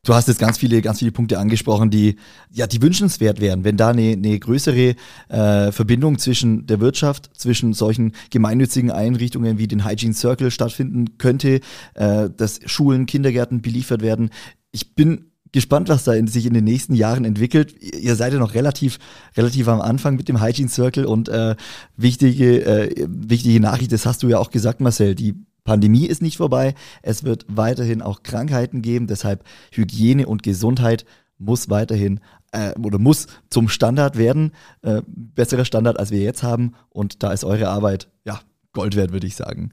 Du 0.05 0.13
hast 0.13 0.27
jetzt 0.27 0.39
ganz 0.39 0.57
viele, 0.57 0.81
ganz 0.81 0.99
viele 0.99 1.13
Punkte 1.13 1.39
angesprochen, 1.39 1.89
die, 1.89 2.17
ja, 2.51 2.67
die 2.67 2.81
wünschenswert 2.81 3.39
wären, 3.39 3.63
wenn 3.63 3.77
da 3.77 3.91
eine, 3.91 4.11
eine 4.11 4.37
größere 4.37 4.95
äh, 5.29 5.71
Verbindung 5.71 6.19
zwischen 6.19 6.67
der 6.67 6.81
Wirtschaft, 6.81 7.29
zwischen 7.37 7.71
solchen 7.71 8.11
gemeinnützigen 8.29 8.91
Einrichtungen 8.91 9.59
wie 9.59 9.67
den 9.67 9.85
Hygiene 9.85 10.13
Circle 10.13 10.51
stattfinden 10.51 11.17
könnte, 11.17 11.61
äh, 11.93 12.29
dass 12.35 12.59
Schulen, 12.65 13.05
Kindergärten 13.05 13.61
beliefert 13.61 14.01
werden. 14.01 14.31
Ich 14.73 14.93
bin 14.93 15.31
gespannt, 15.53 15.87
was 15.87 16.03
da 16.03 16.11
in, 16.11 16.27
sich 16.27 16.45
in 16.45 16.53
den 16.53 16.65
nächsten 16.65 16.95
Jahren 16.95 17.23
entwickelt. 17.23 17.73
Ihr 17.81 18.17
seid 18.17 18.33
ja 18.33 18.39
noch 18.39 18.55
relativ, 18.55 18.99
relativ 19.37 19.69
am 19.69 19.79
Anfang 19.79 20.17
mit 20.17 20.27
dem 20.27 20.41
Hygiene 20.41 20.67
Circle 20.67 21.05
und 21.05 21.29
äh, 21.29 21.55
wichtige, 21.95 22.65
äh, 22.65 23.05
wichtige 23.07 23.61
Nachricht, 23.61 23.93
das 23.93 24.05
hast 24.05 24.21
du 24.21 24.27
ja 24.27 24.37
auch 24.37 24.51
gesagt, 24.51 24.81
Marcel, 24.81 25.15
die 25.15 25.45
Pandemie 25.63 26.05
ist 26.05 26.21
nicht 26.21 26.37
vorbei. 26.37 26.75
Es 27.01 27.23
wird 27.23 27.45
weiterhin 27.47 28.01
auch 28.01 28.23
Krankheiten 28.23 28.81
geben. 28.81 29.07
Deshalb 29.07 29.43
Hygiene 29.71 30.27
und 30.27 30.43
Gesundheit 30.43 31.05
muss 31.37 31.69
weiterhin 31.69 32.19
äh, 32.51 32.73
oder 32.79 32.99
muss 32.99 33.27
zum 33.49 33.69
Standard 33.69 34.17
werden. 34.17 34.51
Äh, 34.81 35.01
besserer 35.07 35.65
Standard, 35.65 35.99
als 35.99 36.11
wir 36.11 36.19
jetzt 36.19 36.43
haben. 36.43 36.73
Und 36.89 37.23
da 37.23 37.31
ist 37.31 37.43
eure 37.43 37.69
Arbeit, 37.69 38.09
ja, 38.25 38.41
Gold 38.73 38.95
wert, 38.95 39.11
würde 39.11 39.27
ich 39.27 39.35
sagen. 39.35 39.71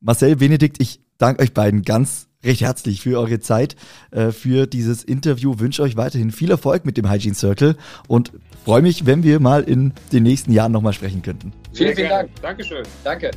Marcel, 0.00 0.36
Benedikt, 0.36 0.80
ich 0.80 1.00
danke 1.18 1.42
euch 1.42 1.52
beiden 1.52 1.82
ganz 1.82 2.28
recht 2.42 2.62
herzlich 2.62 3.02
für 3.02 3.18
eure 3.18 3.40
Zeit, 3.40 3.76
äh, 4.10 4.30
für 4.30 4.66
dieses 4.66 5.04
Interview. 5.04 5.58
Wünsche 5.58 5.82
euch 5.82 5.96
weiterhin 5.96 6.30
viel 6.30 6.50
Erfolg 6.50 6.84
mit 6.84 6.96
dem 6.96 7.10
Hygiene 7.10 7.34
Circle 7.34 7.76
und 8.08 8.32
freue 8.64 8.82
mich, 8.82 9.06
wenn 9.06 9.22
wir 9.22 9.40
mal 9.40 9.62
in 9.62 9.92
den 10.12 10.22
nächsten 10.22 10.52
Jahren 10.52 10.72
nochmal 10.72 10.92
sprechen 10.92 11.22
könnten. 11.22 11.52
Vielen, 11.72 11.94
vielen 11.94 12.08
Dank. 12.08 12.30
Dankeschön. 12.40 12.82
Danke. 13.04 13.30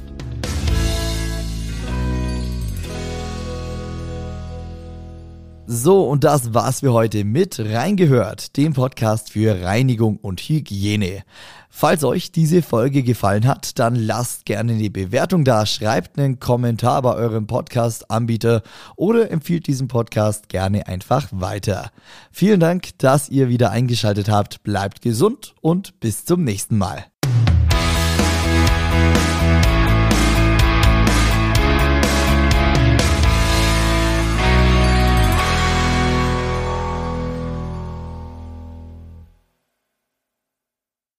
So, 5.66 6.08
und 6.08 6.26
das 6.26 6.54
war's 6.54 6.82
für 6.82 6.92
heute 6.92 7.24
mit 7.24 7.58
Reingehört, 7.58 8.58
dem 8.58 8.74
Podcast 8.74 9.32
für 9.32 9.64
Reinigung 9.64 10.18
und 10.18 10.42
Hygiene. 10.42 11.24
Falls 11.70 12.04
euch 12.04 12.32
diese 12.32 12.62
Folge 12.62 13.02
gefallen 13.02 13.48
hat, 13.48 13.80
dann 13.80 13.96
lasst 13.96 14.46
gerne 14.46 14.74
eine 14.74 14.90
Bewertung 14.90 15.46
da, 15.46 15.66
schreibt 15.66 16.20
einen 16.20 16.40
Kommentar 16.40 17.02
bei 17.02 17.16
eurem 17.16 17.48
Podcast-Anbieter 17.48 18.62
oder 18.98 19.32
empfiehlt 19.32 19.66
diesen 19.66 19.88
Podcast 19.88 20.50
gerne 20.50 20.88
einfach 20.88 21.30
weiter. 21.32 21.92
Vielen 22.32 22.60
Dank, 22.60 22.90
dass 22.98 23.30
ihr 23.30 23.48
wieder 23.48 23.72
eingeschaltet 23.72 24.30
habt, 24.30 24.64
bleibt 24.64 25.02
gesund 25.02 25.56
und 25.62 26.00
bis 26.02 26.26
zum 26.26 26.44
nächsten 26.44 26.78
Mal. 26.78 27.13